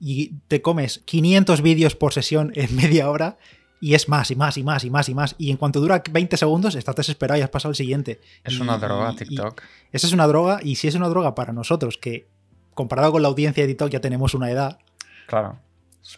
y 0.00 0.32
te 0.48 0.62
comes 0.62 1.02
500 1.04 1.62
vídeos 1.62 1.94
por 1.94 2.12
sesión 2.12 2.52
en 2.54 2.74
media 2.76 3.10
hora 3.10 3.38
y 3.82 3.94
es 3.94 4.08
más 4.08 4.30
y 4.30 4.36
más 4.36 4.56
y 4.56 4.62
más 4.62 4.84
y 4.84 4.90
más 4.90 5.08
y 5.08 5.14
más. 5.14 5.34
Y 5.38 5.50
en 5.50 5.56
cuanto 5.56 5.80
dura 5.80 6.00
20 6.08 6.36
segundos, 6.36 6.76
estás 6.76 6.94
desesperado 6.94 7.40
y 7.40 7.42
has 7.42 7.50
pasado 7.50 7.70
al 7.70 7.74
siguiente. 7.74 8.20
Es 8.44 8.60
una 8.60 8.78
droga 8.78 9.12
TikTok. 9.16 9.60
esa 9.90 10.06
es 10.06 10.12
una 10.12 10.28
droga, 10.28 10.60
y 10.62 10.76
si 10.76 10.86
es 10.86 10.94
una 10.94 11.08
droga 11.08 11.34
para 11.34 11.52
nosotros, 11.52 11.98
que 11.98 12.28
comparado 12.74 13.10
con 13.10 13.22
la 13.22 13.28
audiencia 13.28 13.64
de 13.64 13.66
TikTok 13.66 13.90
ya 13.90 14.00
tenemos 14.00 14.34
una 14.34 14.52
edad. 14.52 14.78
Claro. 15.26 15.58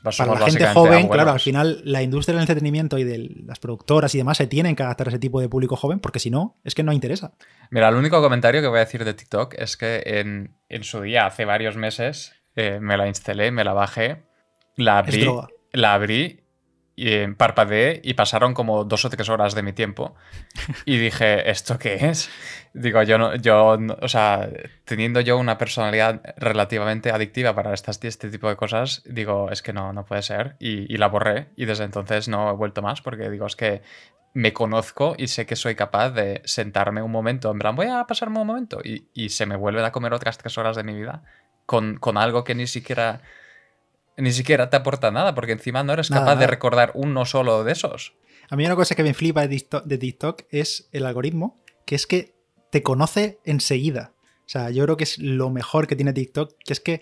Para 0.02 0.26
la 0.26 0.46
gente 0.46 0.66
joven, 0.66 1.08
claro, 1.08 1.30
al 1.30 1.40
final 1.40 1.80
la 1.84 2.02
industria 2.02 2.34
del 2.34 2.42
entretenimiento 2.42 2.98
y 2.98 3.04
de 3.04 3.30
las 3.46 3.58
productoras 3.60 4.14
y 4.14 4.18
demás 4.18 4.36
se 4.36 4.46
tienen 4.46 4.76
que 4.76 4.82
adaptar 4.82 5.08
a 5.08 5.10
ese 5.10 5.18
tipo 5.18 5.40
de 5.40 5.48
público 5.48 5.74
joven, 5.74 6.00
porque 6.00 6.18
si 6.18 6.30
no, 6.30 6.58
es 6.64 6.74
que 6.74 6.82
no 6.82 6.92
interesa. 6.92 7.32
Mira, 7.70 7.88
el 7.88 7.94
único 7.94 8.20
comentario 8.20 8.60
que 8.60 8.68
voy 8.68 8.76
a 8.76 8.84
decir 8.84 9.06
de 9.06 9.14
TikTok 9.14 9.54
es 9.56 9.78
que 9.78 10.02
en, 10.68 10.84
su 10.84 11.00
día, 11.00 11.24
hace 11.24 11.46
varios 11.46 11.76
meses, 11.76 12.34
eh, 12.56 12.78
me 12.80 12.98
la 12.98 13.08
instalé, 13.08 13.50
me 13.52 13.64
la 13.64 13.72
bajé, 13.72 14.22
la 14.76 14.98
abrí, 14.98 15.26
la 15.72 15.94
abrí 15.94 16.43
y 16.96 17.08
eh, 17.08 17.34
parpadeé 17.36 18.00
y 18.04 18.14
pasaron 18.14 18.54
como 18.54 18.84
dos 18.84 19.04
o 19.04 19.10
tres 19.10 19.28
horas 19.28 19.54
de 19.54 19.62
mi 19.62 19.72
tiempo. 19.72 20.14
Y 20.86 20.98
dije, 20.98 21.50
¿esto 21.50 21.78
qué 21.78 21.94
es? 21.94 22.30
Digo, 22.72 23.02
yo 23.02 23.18
no, 23.18 23.36
yo, 23.36 23.78
o 24.00 24.08
sea, 24.08 24.48
teniendo 24.84 25.20
yo 25.20 25.38
una 25.38 25.58
personalidad 25.58 26.20
relativamente 26.36 27.10
adictiva 27.10 27.54
para 27.54 27.72
estas, 27.72 28.02
este 28.02 28.30
tipo 28.30 28.48
de 28.48 28.56
cosas, 28.56 29.02
digo, 29.06 29.50
es 29.50 29.62
que 29.62 29.72
no, 29.72 29.92
no 29.92 30.04
puede 30.04 30.22
ser. 30.22 30.56
Y, 30.58 30.96
la 30.96 31.08
borré 31.08 31.48
y 31.56 31.64
desde 31.64 31.84
entonces 31.84 32.28
no 32.28 32.50
he 32.50 32.52
vuelto 32.52 32.82
más 32.82 33.00
porque 33.00 33.28
digo, 33.30 33.46
es 33.46 33.56
que 33.56 33.82
me 34.32 34.52
conozco 34.52 35.14
y 35.18 35.28
sé 35.28 35.46
que 35.46 35.56
soy 35.56 35.74
capaz 35.74 36.10
de 36.10 36.42
sentarme 36.44 37.02
un 37.02 37.10
momento, 37.10 37.50
en 37.50 37.58
plan, 37.58 37.76
voy 37.76 37.86
a 37.86 38.04
pasarme 38.04 38.40
un 38.40 38.46
momento 38.46 38.80
y, 38.82 39.08
y 39.14 39.30
se 39.30 39.46
me 39.46 39.56
vuelven 39.56 39.84
a 39.84 39.92
comer 39.92 40.12
otras 40.12 40.38
tres 40.38 40.58
horas 40.58 40.76
de 40.76 40.84
mi 40.84 40.94
vida 40.94 41.22
con, 41.66 41.96
con 41.98 42.16
algo 42.16 42.44
que 42.44 42.54
ni 42.54 42.66
siquiera 42.66 43.20
ni 44.16 44.32
siquiera 44.32 44.70
te 44.70 44.76
aporta 44.76 45.10
nada, 45.10 45.34
porque 45.34 45.52
encima 45.52 45.82
no 45.82 45.92
eres 45.92 46.10
capaz 46.10 46.36
de 46.36 46.46
recordar 46.46 46.92
uno 46.94 47.24
solo 47.24 47.64
de 47.64 47.72
esos. 47.72 48.14
A 48.48 48.56
mí 48.56 48.64
una 48.64 48.76
cosa 48.76 48.94
que 48.94 49.02
me 49.02 49.14
flipa 49.14 49.46
de 49.46 49.98
TikTok 49.98 50.42
es 50.50 50.88
el 50.92 51.06
algoritmo, 51.06 51.62
que 51.86 51.94
es 51.94 52.06
que 52.06 52.34
te 52.70 52.82
conoce 52.82 53.38
enseguida. 53.44 54.12
O 54.40 54.48
sea, 54.48 54.70
yo 54.70 54.84
creo 54.84 54.96
que 54.96 55.04
es 55.04 55.18
lo 55.18 55.50
mejor 55.50 55.86
que 55.86 55.96
tiene 55.96 56.12
TikTok, 56.12 56.54
que 56.64 56.72
es 56.72 56.80
que 56.80 57.00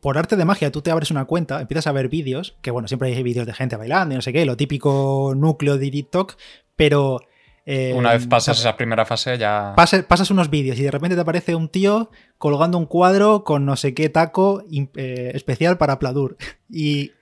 por 0.00 0.18
arte 0.18 0.36
de 0.36 0.44
magia 0.44 0.70
tú 0.70 0.82
te 0.82 0.90
abres 0.90 1.10
una 1.10 1.24
cuenta, 1.24 1.60
empiezas 1.60 1.86
a 1.86 1.92
ver 1.92 2.08
vídeos, 2.08 2.56
que 2.62 2.70
bueno, 2.70 2.88
siempre 2.88 3.14
hay 3.14 3.22
vídeos 3.22 3.46
de 3.46 3.54
gente 3.54 3.76
bailando 3.76 4.14
y 4.14 4.16
no 4.16 4.22
sé 4.22 4.32
qué, 4.32 4.44
lo 4.44 4.56
típico 4.56 5.32
núcleo 5.36 5.78
de 5.78 5.90
TikTok, 5.90 6.36
pero 6.76 7.20
eh, 7.70 7.92
Una 7.92 8.14
vez 8.14 8.26
pasas 8.26 8.58
esa 8.58 8.78
primera 8.78 9.04
fase 9.04 9.36
ya... 9.36 9.74
Pasas, 9.76 10.30
unos 10.30 10.48
vídeos 10.48 10.78
y 10.78 10.84
de 10.84 10.90
repente 10.90 11.16
te 11.16 11.20
aparece 11.20 11.54
un 11.54 11.68
tío 11.68 12.10
colgando 12.38 12.78
un 12.78 12.86
cuadro 12.86 13.44
con 13.44 13.66
no 13.66 13.76
sé 13.76 13.92
qué 13.92 14.08
taco 14.08 14.64
eh, 14.72 15.32
especial 15.34 15.76
para 15.76 15.98
Pladur. 15.98 16.38
Y 16.70 17.12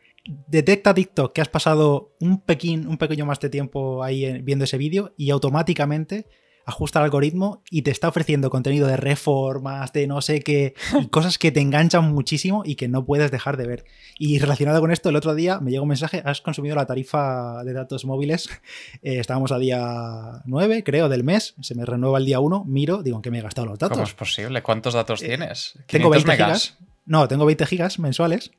detecta 0.47 0.95
TikTok 0.95 1.33
que 1.33 1.41
has 1.41 1.49
pasado 1.49 2.15
un, 2.21 2.45
un 2.87 2.97
pequeño 2.97 3.27
más 3.27 3.41
de 3.41 3.51
tiempo 3.51 4.05
ahí 4.05 4.41
viendo 4.43 4.67
ese 4.67 4.79
vídeo 4.79 5.15
y 5.17 5.31
automáticamente 5.31 6.29
ajusta 6.67 6.99
el 6.99 7.05
algoritmo 7.05 7.63
y 7.71 7.83
te 7.83 7.93
está 7.93 8.09
ofreciendo 8.09 8.51
contenido 8.51 8.89
de 8.89 8.97
reformas, 8.97 9.93
de 9.93 10.09
no 10.09 10.21
sé 10.21 10.41
qué, 10.41 10.75
y 11.01 11.07
cosas 11.11 11.39
que 11.39 11.53
te 11.53 11.61
enganchan 11.61 12.13
muchísimo 12.13 12.63
y 12.67 12.75
que 12.75 12.89
no 12.89 13.07
puedes 13.07 13.31
dejar 13.31 13.57
de 13.57 13.67
ver. 13.67 13.85
Y 14.19 14.41
relacionado 14.41 14.81
con 14.81 14.91
esto, 14.91 15.09
el 15.09 15.17
otro 15.17 15.35
día 15.37 15.61
me 15.61 15.71
llegó 15.71 15.85
un 15.85 15.91
mensaje, 15.91 16.23
has 16.25 16.41
consumido 16.41 16.75
la 16.75 16.85
tarifa 16.85 17.63
de 17.65 17.73
datos 17.73 18.05
móviles, 18.05 18.51
eh, 19.03 19.21
estábamos 19.21 19.53
a 19.53 19.59
día 19.59 20.43
9, 20.45 20.83
creo, 20.83 21.09
del 21.09 21.23
mes, 21.23 21.55
se 21.61 21.77
me 21.77 21.87
renueva 21.87 22.19
el 22.19 22.27
día 22.27 22.41
1, 22.41 22.65
miro, 22.67 23.03
digo, 23.03 23.17
¿en 23.17 23.23
qué 23.23 23.31
me 23.31 23.39
he 23.39 23.43
gastado 23.43 23.69
los 23.69 23.79
datos? 23.79 23.97
¿Cómo 23.97 24.07
es 24.07 24.15
posible? 24.15 24.63
¿Cuántos 24.63 24.95
datos 24.95 25.23
eh, 25.23 25.29
tienes? 25.29 25.79
Tengo 25.87 26.11
20 26.11 26.33
gigas. 26.33 26.77
No, 27.05 27.29
tengo 27.29 27.47
20 27.47 27.65
gigas 27.67 28.01
mensuales 28.01 28.51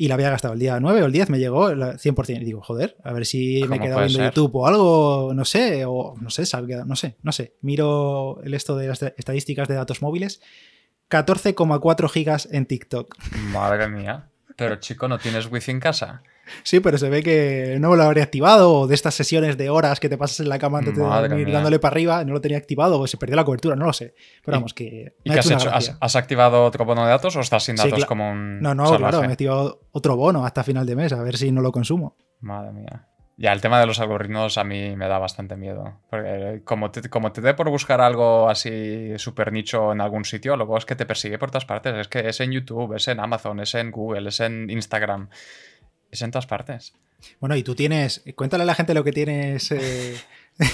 y 0.00 0.08
la 0.08 0.14
había 0.14 0.30
gastado 0.30 0.54
el 0.54 0.60
día 0.60 0.80
9 0.80 1.02
o 1.02 1.04
el 1.04 1.12
10, 1.12 1.28
me 1.28 1.38
llegó 1.38 1.68
el 1.68 1.78
100%. 1.78 2.40
Y 2.40 2.44
digo, 2.46 2.62
joder, 2.62 2.96
a 3.04 3.12
ver 3.12 3.26
si 3.26 3.62
me 3.68 3.76
he 3.76 3.80
quedado 3.80 4.00
viendo 4.00 4.24
YouTube 4.24 4.56
o 4.56 4.66
algo, 4.66 5.32
no 5.34 5.44
sé, 5.44 5.84
o 5.84 6.14
no 6.18 6.30
sé, 6.30 6.44
no 6.86 6.96
sé, 6.96 7.16
no 7.22 7.32
sé. 7.32 7.52
Miro 7.60 8.40
el 8.42 8.54
esto 8.54 8.78
de 8.78 8.88
las 8.88 9.02
estadísticas 9.02 9.68
de 9.68 9.74
datos 9.74 10.00
móviles. 10.00 10.40
14,4 11.10 12.08
gigas 12.08 12.48
en 12.50 12.64
TikTok. 12.64 13.14
Madre 13.52 13.90
mía. 13.90 14.30
Pero 14.56 14.76
chico, 14.76 15.06
¿no 15.06 15.18
tienes 15.18 15.52
wifi 15.52 15.70
en 15.70 15.80
casa? 15.80 16.22
Sí, 16.62 16.80
pero 16.80 16.98
se 16.98 17.08
ve 17.08 17.22
que 17.22 17.76
no 17.80 17.94
lo 17.96 18.02
habría 18.02 18.22
activado, 18.22 18.72
o 18.72 18.86
de 18.86 18.94
estas 18.94 19.14
sesiones 19.14 19.56
de 19.56 19.70
horas 19.70 20.00
que 20.00 20.08
te 20.08 20.18
pasas 20.18 20.40
en 20.40 20.48
la 20.48 20.58
cama 20.58 20.78
antes 20.78 20.96
de 20.96 21.02
dormir 21.02 21.50
dándole 21.50 21.78
para 21.78 21.92
arriba, 21.92 22.24
no 22.24 22.32
lo 22.32 22.40
tenía 22.40 22.58
activado, 22.58 23.00
o 23.00 23.06
se 23.06 23.16
perdió 23.16 23.36
la 23.36 23.44
cobertura, 23.44 23.76
no 23.76 23.86
lo 23.86 23.92
sé. 23.92 24.14
Pero 24.44 24.58
vamos, 24.58 24.74
que. 24.74 25.14
¿Y 25.24 25.30
qué 25.30 25.38
has 25.38 25.50
hecho? 25.50 25.70
¿Has, 26.00 26.16
activado 26.16 26.64
otro 26.64 26.84
bono 26.84 27.04
de 27.04 27.10
datos 27.10 27.36
o 27.36 27.40
estás 27.40 27.64
sin 27.64 27.76
datos 27.76 28.04
como 28.04 28.30
un.? 28.30 28.60
No, 28.60 28.74
no, 28.74 28.96
claro, 28.96 29.20
me 29.20 29.28
he 29.28 29.32
activado 29.32 29.80
otro 29.92 30.16
bono 30.16 30.44
hasta 30.44 30.62
final 30.62 30.86
de 30.86 30.96
mes, 30.96 31.12
a 31.12 31.22
ver 31.22 31.36
si 31.36 31.50
no 31.52 31.60
lo 31.60 31.72
consumo. 31.72 32.16
Madre 32.40 32.72
mía. 32.72 33.06
Ya, 33.40 33.54
el 33.54 33.62
tema 33.62 33.80
de 33.80 33.86
los 33.86 33.98
algoritmos 33.98 34.58
a 34.58 34.64
mí 34.64 34.94
me 34.96 35.08
da 35.08 35.18
bastante 35.18 35.56
miedo. 35.56 35.94
Porque 36.10 36.60
como 36.62 36.90
te, 36.90 37.08
como 37.08 37.32
te 37.32 37.40
dé 37.40 37.54
por 37.54 37.70
buscar 37.70 38.02
algo 38.02 38.50
así 38.50 39.14
súper 39.16 39.50
nicho 39.50 39.92
en 39.92 40.02
algún 40.02 40.26
sitio, 40.26 40.56
luego 40.56 40.76
es 40.76 40.84
que 40.84 40.94
te 40.94 41.06
persigue 41.06 41.38
por 41.38 41.50
todas 41.50 41.64
partes. 41.64 41.94
Es 41.94 42.08
que 42.08 42.28
es 42.28 42.38
en 42.40 42.52
YouTube, 42.52 42.94
es 42.96 43.08
en 43.08 43.18
Amazon, 43.18 43.60
es 43.60 43.74
en 43.74 43.92
Google, 43.92 44.28
es 44.28 44.40
en 44.40 44.68
Instagram. 44.68 45.30
Es 46.10 46.22
en 46.22 46.30
todas 46.30 46.46
partes. 46.46 46.92
Bueno, 47.38 47.54
y 47.56 47.62
tú 47.62 47.74
tienes. 47.74 48.22
Cuéntale 48.34 48.62
a 48.62 48.66
la 48.66 48.74
gente 48.74 48.94
lo 48.94 49.04
que 49.04 49.12
tienes. 49.12 49.70
Eh, 49.72 50.16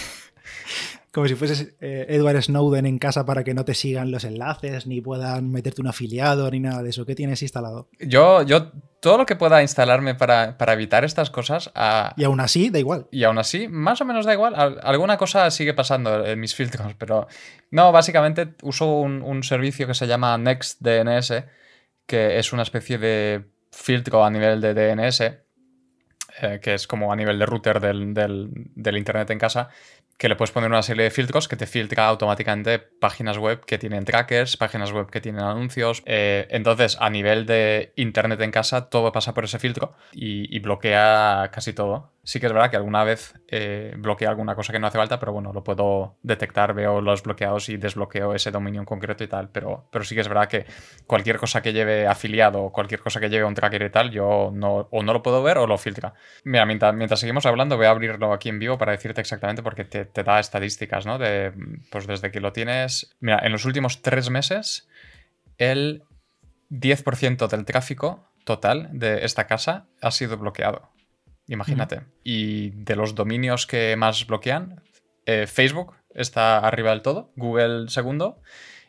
Como 1.12 1.26
si 1.28 1.34
fueses 1.34 1.74
eh, 1.80 2.04
Edward 2.10 2.42
Snowden 2.42 2.84
en 2.84 2.98
casa 2.98 3.24
para 3.24 3.42
que 3.42 3.54
no 3.54 3.64
te 3.64 3.72
sigan 3.72 4.10
los 4.10 4.24
enlaces, 4.24 4.86
ni 4.86 5.00
puedan 5.00 5.50
meterte 5.50 5.80
un 5.80 5.86
afiliado, 5.86 6.50
ni 6.50 6.60
nada 6.60 6.82
de 6.82 6.90
eso. 6.90 7.06
¿Qué 7.06 7.14
tienes 7.14 7.40
instalado? 7.40 7.88
Yo, 8.00 8.42
yo 8.42 8.70
todo 9.00 9.16
lo 9.16 9.24
que 9.24 9.34
pueda 9.34 9.62
instalarme 9.62 10.14
para, 10.14 10.58
para 10.58 10.74
evitar 10.74 11.06
estas 11.06 11.30
cosas. 11.30 11.70
a- 11.74 12.12
Y 12.18 12.24
aún 12.24 12.38
así, 12.40 12.68
da 12.68 12.78
igual. 12.80 13.06
Y 13.10 13.24
aún 13.24 13.38
así, 13.38 13.66
más 13.66 13.98
o 14.02 14.04
menos 14.04 14.26
da 14.26 14.34
igual. 14.34 14.54
Al- 14.54 14.78
Alguna 14.82 15.16
cosa 15.16 15.50
sigue 15.50 15.72
pasando 15.72 16.22
en 16.26 16.38
mis 16.38 16.54
filtros, 16.54 16.92
pero 16.98 17.28
no, 17.70 17.92
básicamente 17.92 18.54
uso 18.62 18.84
un, 19.00 19.22
un 19.22 19.42
servicio 19.42 19.86
que 19.86 19.94
se 19.94 20.06
llama 20.06 20.36
NextDNS, 20.36 21.32
que 22.06 22.38
es 22.38 22.52
una 22.52 22.62
especie 22.62 22.98
de 22.98 23.46
filtro 23.72 24.24
a 24.24 24.30
nivel 24.30 24.60
de 24.60 24.74
DNS, 24.74 25.20
eh, 26.42 26.60
que 26.62 26.74
es 26.74 26.86
como 26.86 27.12
a 27.12 27.16
nivel 27.16 27.38
de 27.38 27.46
router 27.46 27.80
del, 27.80 28.12
del- 28.14 28.96
Internet 28.96 29.30
en 29.30 29.38
casa, 29.38 29.68
que 30.18 30.28
le 30.28 30.36
puedes 30.36 30.50
poner 30.50 30.70
una 30.70 30.82
serie 30.82 31.04
de 31.04 31.10
filtros 31.10 31.46
que 31.48 31.56
te 31.56 31.66
filtra 31.66 32.06
automáticamente 32.08 32.78
páginas 32.78 33.36
web 33.38 33.64
que 33.66 33.76
tienen 33.78 34.04
trackers, 34.04 34.56
páginas 34.56 34.92
web 34.92 35.10
que 35.10 35.20
tienen 35.20 35.42
anuncios. 35.42 36.02
Eh, 36.06 36.46
entonces, 36.50 36.96
a 37.00 37.10
nivel 37.10 37.44
de 37.46 37.92
Internet 37.96 38.40
en 38.40 38.50
casa, 38.50 38.88
todo 38.88 39.12
pasa 39.12 39.34
por 39.34 39.44
ese 39.44 39.58
filtro 39.58 39.94
y 40.12 40.58
bloquea 40.60 41.50
casi 41.52 41.72
todo. 41.74 42.15
Sí 42.26 42.40
que 42.40 42.46
es 42.46 42.52
verdad 42.52 42.70
que 42.70 42.76
alguna 42.76 43.04
vez 43.04 43.34
eh, 43.46 43.94
bloquea 43.98 44.30
alguna 44.30 44.56
cosa 44.56 44.72
que 44.72 44.80
no 44.80 44.88
hace 44.88 44.98
falta, 44.98 45.20
pero 45.20 45.32
bueno, 45.32 45.52
lo 45.52 45.62
puedo 45.62 46.16
detectar, 46.24 46.74
veo 46.74 47.00
los 47.00 47.22
bloqueados 47.22 47.68
y 47.68 47.76
desbloqueo 47.76 48.34
ese 48.34 48.50
dominio 48.50 48.80
en 48.80 48.84
concreto 48.84 49.22
y 49.22 49.28
tal. 49.28 49.48
Pero, 49.50 49.86
pero 49.92 50.04
sí 50.04 50.16
que 50.16 50.22
es 50.22 50.28
verdad 50.28 50.48
que 50.48 50.66
cualquier 51.06 51.38
cosa 51.38 51.62
que 51.62 51.72
lleve 51.72 52.08
afiliado 52.08 52.64
o 52.64 52.72
cualquier 52.72 52.98
cosa 52.98 53.20
que 53.20 53.28
lleve 53.28 53.44
un 53.44 53.54
tracker 53.54 53.80
y 53.80 53.90
tal, 53.90 54.10
yo 54.10 54.50
no, 54.52 54.88
o 54.90 55.04
no 55.04 55.12
lo 55.12 55.22
puedo 55.22 55.40
ver 55.40 55.58
o 55.58 55.68
lo 55.68 55.78
filtra. 55.78 56.14
Mira, 56.42 56.66
mientras, 56.66 56.92
mientras 56.96 57.20
seguimos 57.20 57.46
hablando, 57.46 57.76
voy 57.76 57.86
a 57.86 57.90
abrirlo 57.90 58.32
aquí 58.32 58.48
en 58.48 58.58
vivo 58.58 58.76
para 58.76 58.90
decirte 58.90 59.20
exactamente 59.20 59.62
porque 59.62 59.84
te, 59.84 60.04
te 60.04 60.24
da 60.24 60.40
estadísticas, 60.40 61.06
¿no? 61.06 61.18
De, 61.18 61.52
pues 61.92 62.08
desde 62.08 62.32
que 62.32 62.40
lo 62.40 62.52
tienes. 62.52 63.14
Mira, 63.20 63.38
en 63.44 63.52
los 63.52 63.64
últimos 63.64 64.02
tres 64.02 64.30
meses, 64.30 64.88
el 65.58 66.02
10% 66.70 67.46
del 67.46 67.64
tráfico 67.64 68.28
total 68.42 68.88
de 68.92 69.24
esta 69.24 69.46
casa 69.46 69.86
ha 70.02 70.10
sido 70.10 70.36
bloqueado. 70.38 70.95
Imagínate. 71.48 72.02
Y 72.24 72.70
de 72.70 72.96
los 72.96 73.14
dominios 73.14 73.66
que 73.66 73.94
más 73.96 74.26
bloquean, 74.26 74.82
eh, 75.26 75.46
Facebook 75.46 75.94
está 76.14 76.58
arriba 76.58 76.90
del 76.90 77.02
todo, 77.02 77.32
Google 77.36 77.88
segundo, 77.88 78.40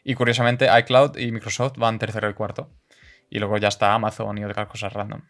y 0.04 0.16
curiosamente 0.16 0.68
iCloud 0.80 1.18
y 1.18 1.32
Microsoft 1.32 1.78
van 1.78 2.00
tercero 2.00 2.30
y 2.30 2.34
cuarto. 2.34 2.72
Y 3.30 3.40
luego 3.40 3.58
ya 3.58 3.68
está 3.68 3.94
Amazon 3.94 4.38
y 4.38 4.46
otras 4.46 4.68
cosas 4.68 4.94
random. 4.94 5.22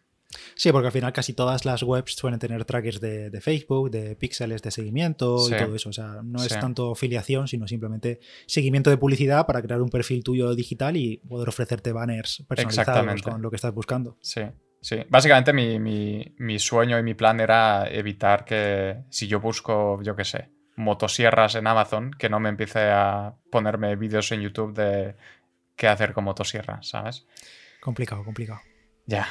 Sí, 0.55 0.71
porque 0.71 0.87
al 0.87 0.91
final 0.91 1.13
casi 1.13 1.33
todas 1.33 1.63
las 1.65 1.83
webs 1.83 2.13
suelen 2.15 2.37
tener 2.37 2.63
trackers 2.65 2.99
de, 2.99 3.29
de 3.29 3.41
Facebook, 3.41 3.89
de 3.89 4.15
píxeles 4.15 4.61
de 4.61 4.71
seguimiento 4.71 5.39
Sí. 5.39 5.53
y 5.53 5.57
todo 5.57 5.73
eso. 5.75 5.89
O 5.89 5.93
sea, 5.93 6.21
no 6.23 6.43
es 6.43 6.59
tanto 6.59 6.91
afiliación, 6.91 7.47
sino 7.47 7.67
simplemente 7.67 8.19
seguimiento 8.45 8.89
de 8.89 8.97
publicidad 8.97 9.47
para 9.47 9.61
crear 9.61 9.81
un 9.81 9.89
perfil 9.89 10.23
tuyo 10.23 10.53
digital 10.53 10.97
y 10.97 11.17
poder 11.17 11.47
ofrecerte 11.49 11.91
banners 11.93 12.43
personalizados 12.47 13.21
con 13.21 13.41
lo 13.41 13.49
que 13.49 13.55
estás 13.55 13.73
buscando. 13.73 14.17
Sí, 14.21 14.41
sí. 14.81 15.03
Básicamente 15.09 15.53
mi, 15.53 15.79
mi- 15.79 16.35
mi 16.37 16.59
sueño 16.59 16.97
y 16.99 17.03
mi 17.03 17.13
plan 17.13 17.39
era 17.39 17.87
evitar 17.89 18.45
que 18.45 19.03
si 19.09 19.27
yo 19.27 19.39
busco, 19.39 20.01
yo 20.03 20.15
qué 20.15 20.25
sé, 20.25 20.49
motosierras 20.75 21.55
en 21.55 21.67
Amazon, 21.67 22.11
que 22.11 22.29
no 22.29 22.39
me 22.39 22.49
empiece 22.49 22.79
a 22.91 23.33
ponerme 23.51 23.95
vídeos 23.95 24.31
en 24.31 24.41
YouTube 24.41 24.73
de 24.73 25.15
qué 25.75 25.87
hacer 25.87 26.13
con 26.13 26.23
motosierras, 26.23 26.87
¿sabes? 26.89 27.25
Complicado, 27.79 28.23
complicado. 28.23 28.59
Ya. 29.05 29.27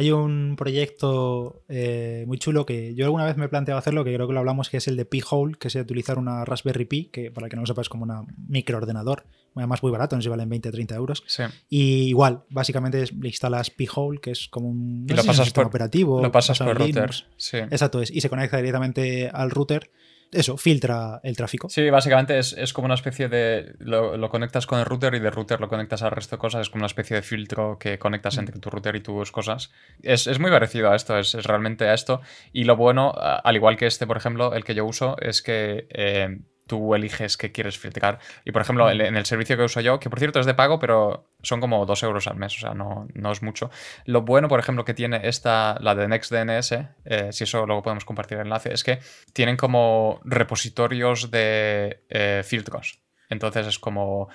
Hay 0.00 0.12
un 0.12 0.54
proyecto 0.56 1.62
eh, 1.68 2.24
muy 2.26 2.38
chulo 2.38 2.64
que 2.64 2.94
yo 2.94 3.04
alguna 3.04 3.26
vez 3.26 3.36
me 3.36 3.44
he 3.44 3.48
planteado 3.50 3.78
hacerlo, 3.78 4.02
que 4.02 4.14
creo 4.14 4.26
que 4.26 4.32
lo 4.32 4.38
hablamos, 4.40 4.70
que 4.70 4.78
es 4.78 4.88
el 4.88 4.96
de 4.96 5.04
P-Hole, 5.04 5.56
que 5.58 5.68
es 5.68 5.74
utilizar 5.74 6.18
una 6.18 6.42
Raspberry 6.46 6.86
Pi, 6.86 7.04
que 7.12 7.30
para 7.30 7.46
el 7.46 7.50
que 7.50 7.56
no 7.56 7.62
lo 7.62 7.66
sepa 7.66 7.82
es 7.82 7.90
como 7.90 8.04
un 8.04 8.26
microordenador, 8.48 9.26
además 9.54 9.82
muy 9.82 9.92
barato, 9.92 10.16
no 10.16 10.22
sé 10.22 10.26
si 10.26 10.30
valen 10.30 10.48
20 10.48 10.70
o 10.70 10.72
30 10.72 10.94
euros. 10.94 11.22
Sí. 11.26 11.42
Y 11.68 12.04
igual, 12.08 12.44
básicamente 12.48 13.02
es- 13.02 13.12
le 13.12 13.28
instalas 13.28 13.68
P-Hole, 13.70 14.20
que 14.22 14.30
es 14.30 14.48
como 14.48 14.70
un, 14.70 15.04
Y 15.06 15.12
lo 15.12 15.22
sistema 15.22 15.44
por- 15.54 15.66
operativo. 15.66 16.22
Lo 16.22 16.32
pasas 16.32 16.58
por 16.60 16.68
en 16.68 16.76
router. 16.76 16.94
Linux. 16.94 17.26
Sí. 17.36 17.58
Exacto 17.58 18.00
es, 18.00 18.10
y 18.10 18.22
se 18.22 18.30
conecta 18.30 18.56
directamente 18.56 19.28
al 19.30 19.50
router. 19.50 19.90
Eso, 20.32 20.56
filtra 20.56 21.20
el 21.24 21.36
tráfico. 21.36 21.68
Sí, 21.68 21.90
básicamente 21.90 22.38
es, 22.38 22.52
es 22.52 22.72
como 22.72 22.84
una 22.84 22.94
especie 22.94 23.28
de. 23.28 23.74
Lo, 23.78 24.16
lo 24.16 24.28
conectas 24.28 24.66
con 24.66 24.78
el 24.78 24.84
router 24.84 25.14
y 25.14 25.18
de 25.18 25.30
router 25.30 25.60
lo 25.60 25.68
conectas 25.68 26.02
al 26.02 26.12
resto 26.12 26.36
de 26.36 26.40
cosas. 26.40 26.62
Es 26.62 26.70
como 26.70 26.82
una 26.82 26.86
especie 26.86 27.16
de 27.16 27.22
filtro 27.22 27.78
que 27.78 27.98
conectas 27.98 28.38
entre 28.38 28.58
tu 28.60 28.70
router 28.70 28.94
y 28.94 29.00
tus 29.00 29.32
cosas. 29.32 29.72
Es, 30.02 30.28
es 30.28 30.38
muy 30.38 30.50
parecido 30.50 30.90
a 30.90 30.96
esto, 30.96 31.18
es, 31.18 31.34
es 31.34 31.44
realmente 31.46 31.88
a 31.88 31.94
esto. 31.94 32.20
Y 32.52 32.64
lo 32.64 32.76
bueno, 32.76 33.12
al 33.16 33.56
igual 33.56 33.76
que 33.76 33.86
este, 33.86 34.06
por 34.06 34.16
ejemplo, 34.16 34.54
el 34.54 34.62
que 34.62 34.74
yo 34.74 34.84
uso, 34.84 35.16
es 35.20 35.42
que 35.42 35.88
eh, 35.90 36.38
tú 36.70 36.94
eliges 36.94 37.36
qué 37.36 37.50
quieres 37.50 37.76
filtrar. 37.76 38.20
Y 38.44 38.52
por 38.52 38.62
ejemplo, 38.62 38.88
en, 38.88 39.16
el 39.16 39.26
servicio 39.26 39.56
que 39.56 39.64
uso 39.64 39.80
yo, 39.80 39.98
que 39.98 40.08
por 40.08 40.20
cierto 40.20 40.38
es 40.38 40.46
de 40.46 40.54
pago, 40.54 40.78
pero 40.78 41.32
son 41.42 41.60
como 41.60 41.84
2 41.84 42.02
euros 42.04 42.28
al 42.28 42.36
mes, 42.36 42.56
o 42.58 42.60
sea, 42.60 42.74
no, 42.74 43.08
no 43.12 43.32
es 43.32 43.42
mucho. 43.42 43.72
Lo 44.04 44.22
bueno, 44.22 44.46
por 44.46 44.60
ejemplo, 44.60 44.84
que 44.84 44.94
tiene 44.94 45.22
esta, 45.24 45.76
la 45.80 45.96
de 45.96 46.06
NextDNS, 46.06 46.72
eh, 47.06 47.32
si 47.32 47.42
eso 47.42 47.66
luego 47.66 47.82
podemos 47.82 48.04
compartir 48.04 48.38
el 48.38 48.44
enlace, 48.44 48.72
es 48.72 48.84
que 48.84 49.00
tienen 49.32 49.56
como 49.56 50.20
repositorios 50.22 51.32
de 51.32 52.04
eh, 52.08 52.42
filtros. 52.44 53.00
Entonces 53.28 53.66
es 53.66 53.80
como 53.80 54.28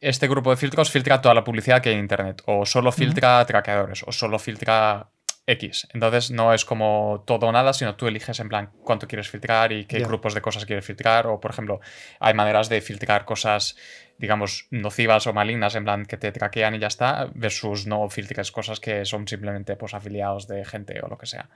este 0.00 0.28
grupo 0.28 0.50
de 0.50 0.56
filtros 0.56 0.92
filtra 0.92 1.20
toda 1.20 1.34
la 1.34 1.42
publicidad 1.42 1.82
que 1.82 1.88
hay 1.88 1.96
en 1.96 2.02
Internet, 2.02 2.40
o 2.46 2.64
solo 2.64 2.92
filtra 2.92 3.44
traqueadores, 3.44 4.04
o 4.06 4.12
solo 4.12 4.38
filtra 4.38 5.08
X. 5.46 5.86
Entonces 5.92 6.30
no 6.30 6.54
es 6.54 6.64
como 6.64 7.22
todo 7.26 7.46
o 7.46 7.52
nada, 7.52 7.72
sino 7.72 7.96
tú 7.96 8.06
eliges 8.06 8.40
en 8.40 8.48
plan 8.48 8.70
cuánto 8.82 9.06
quieres 9.06 9.28
filtrar 9.28 9.72
y 9.72 9.84
qué 9.84 10.00
grupos 10.00 10.34
de 10.34 10.40
cosas 10.40 10.64
quieres 10.64 10.84
filtrar. 10.84 11.26
O, 11.26 11.40
por 11.40 11.50
ejemplo, 11.50 11.80
hay 12.18 12.34
maneras 12.34 12.68
de 12.68 12.80
filtrar 12.80 13.24
cosas, 13.24 13.76
digamos, 14.18 14.66
nocivas 14.70 15.26
o 15.26 15.32
malignas, 15.32 15.74
en 15.74 15.84
plan 15.84 16.06
que 16.06 16.16
te 16.16 16.32
traquean 16.32 16.74
y 16.74 16.78
ya 16.78 16.86
está, 16.86 17.30
versus 17.34 17.86
no 17.86 18.08
filtres 18.08 18.50
cosas 18.50 18.80
que 18.80 19.04
son 19.04 19.28
simplemente 19.28 19.76
pues, 19.76 19.92
afiliados 19.92 20.48
de 20.48 20.64
gente 20.64 21.00
o 21.02 21.08
lo 21.08 21.18
que 21.18 21.26
sea. 21.26 21.50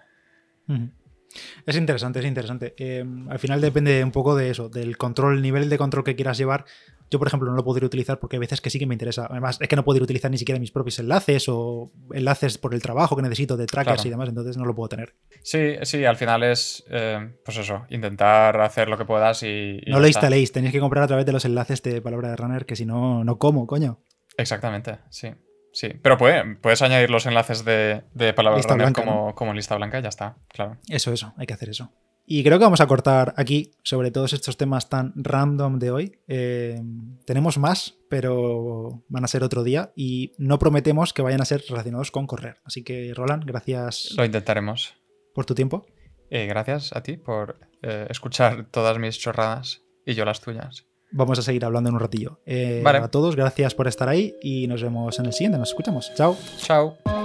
Es 1.66 1.77
interesante, 1.77 2.20
es 2.20 2.27
interesante. 2.27 2.74
Eh, 2.79 3.05
al 3.29 3.38
final 3.38 3.61
depende 3.61 4.03
un 4.05 4.12
poco 4.12 4.37
de 4.37 4.51
eso, 4.51 4.68
del 4.68 4.96
control, 4.96 5.37
el 5.37 5.42
nivel 5.42 5.68
de 5.68 5.79
control 5.79 6.05
que 6.05 6.16
quieras 6.16 6.38
llevar. 6.38 6.66
Yo, 7.10 7.18
por 7.18 7.28
ejemplo, 7.28 7.48
no 7.50 7.56
lo 7.56 7.64
podría 7.64 7.86
utilizar 7.86 8.18
porque 8.18 8.36
hay 8.36 8.40
veces 8.40 8.60
que 8.60 8.70
sí 8.70 8.78
que 8.78 8.86
me 8.86 8.94
interesa. 8.94 9.26
Además, 9.30 9.58
es 9.60 9.68
que 9.68 9.76
no 9.76 9.84
podría 9.84 10.02
utilizar 10.04 10.30
ni 10.30 10.38
siquiera 10.38 10.58
mis 10.60 10.70
propios 10.70 10.98
enlaces 10.98 11.46
o 11.48 11.90
enlaces 12.12 12.58
por 12.58 12.74
el 12.74 12.82
trabajo 12.82 13.16
que 13.16 13.22
necesito 13.22 13.56
de 13.56 13.66
trackers 13.66 13.96
Claro. 14.02 14.08
y 14.08 14.10
demás, 14.10 14.28
entonces 14.28 14.56
no 14.56 14.64
lo 14.64 14.74
puedo 14.74 14.88
tener. 14.88 15.14
Sí, 15.42 15.76
sí, 15.82 16.04
al 16.04 16.16
final 16.16 16.42
es, 16.42 16.84
eh, 16.90 17.34
pues 17.44 17.56
eso, 17.58 17.86
intentar 17.90 18.60
hacer 18.60 18.88
lo 18.88 18.98
que 18.98 19.04
puedas 19.04 19.42
y... 19.42 19.80
y 19.86 19.90
no 19.90 20.00
lo 20.00 20.06
instaléis, 20.06 20.52
tenéis 20.52 20.72
que 20.72 20.80
comprar 20.80 21.04
a 21.04 21.06
través 21.06 21.24
de 21.26 21.32
los 21.32 21.44
enlaces 21.44 21.82
de 21.82 22.00
palabra 22.02 22.30
de 22.30 22.36
runner, 22.36 22.66
que 22.66 22.76
si 22.76 22.84
no, 22.84 23.24
no 23.24 23.38
como, 23.38 23.66
coño. 23.66 24.00
Exactamente, 24.36 24.98
sí. 25.10 25.28
Sí, 25.72 25.88
pero 26.02 26.16
puede- 26.16 26.56
puedes 26.56 26.80
añadir 26.82 27.10
los 27.10 27.26
enlaces 27.26 27.64
de, 27.64 28.02
de 28.14 28.32
palabra 28.32 28.60
runner 28.62 28.78
blanca, 28.78 29.04
como, 29.04 29.34
como 29.34 29.52
lista 29.54 29.76
blanca 29.76 29.98
y 29.98 30.02
ya 30.02 30.08
está, 30.08 30.36
claro. 30.48 30.78
Eso, 30.88 31.12
eso, 31.12 31.34
hay 31.36 31.46
que 31.46 31.54
hacer 31.54 31.68
eso. 31.68 31.92
Y 32.30 32.44
creo 32.44 32.58
que 32.58 32.64
vamos 32.64 32.82
a 32.82 32.86
cortar 32.86 33.32
aquí 33.38 33.70
sobre 33.82 34.10
todos 34.10 34.34
estos 34.34 34.58
temas 34.58 34.90
tan 34.90 35.14
random 35.16 35.78
de 35.78 35.90
hoy. 35.90 36.18
Eh, 36.28 36.78
tenemos 37.24 37.56
más, 37.56 37.96
pero 38.10 39.02
van 39.08 39.24
a 39.24 39.28
ser 39.28 39.42
otro 39.42 39.64
día 39.64 39.92
y 39.96 40.34
no 40.36 40.58
prometemos 40.58 41.14
que 41.14 41.22
vayan 41.22 41.40
a 41.40 41.46
ser 41.46 41.64
relacionados 41.66 42.10
con 42.10 42.26
correr. 42.26 42.58
Así 42.64 42.84
que, 42.84 43.14
Roland, 43.14 43.44
gracias 43.46 44.10
Lo 44.14 44.26
intentaremos. 44.26 44.94
por 45.34 45.46
tu 45.46 45.54
tiempo. 45.54 45.86
Eh, 46.28 46.44
gracias 46.44 46.94
a 46.94 47.02
ti 47.02 47.16
por 47.16 47.60
eh, 47.80 48.06
escuchar 48.10 48.66
todas 48.70 48.98
mis 48.98 49.18
chorradas 49.18 49.80
y 50.04 50.12
yo 50.12 50.26
las 50.26 50.42
tuyas. 50.42 50.84
Vamos 51.10 51.38
a 51.38 51.42
seguir 51.42 51.64
hablando 51.64 51.88
en 51.88 51.94
un 51.94 52.00
ratillo. 52.00 52.40
Vale. 52.82 52.98
A 52.98 53.08
todos, 53.08 53.36
gracias 53.36 53.74
por 53.74 53.88
estar 53.88 54.10
ahí 54.10 54.34
y 54.42 54.66
nos 54.66 54.82
vemos 54.82 55.18
en 55.18 55.24
el 55.24 55.32
siguiente. 55.32 55.56
Nos 55.56 55.70
escuchamos. 55.70 56.12
Chao. 56.14 56.36
Chao. 56.58 57.17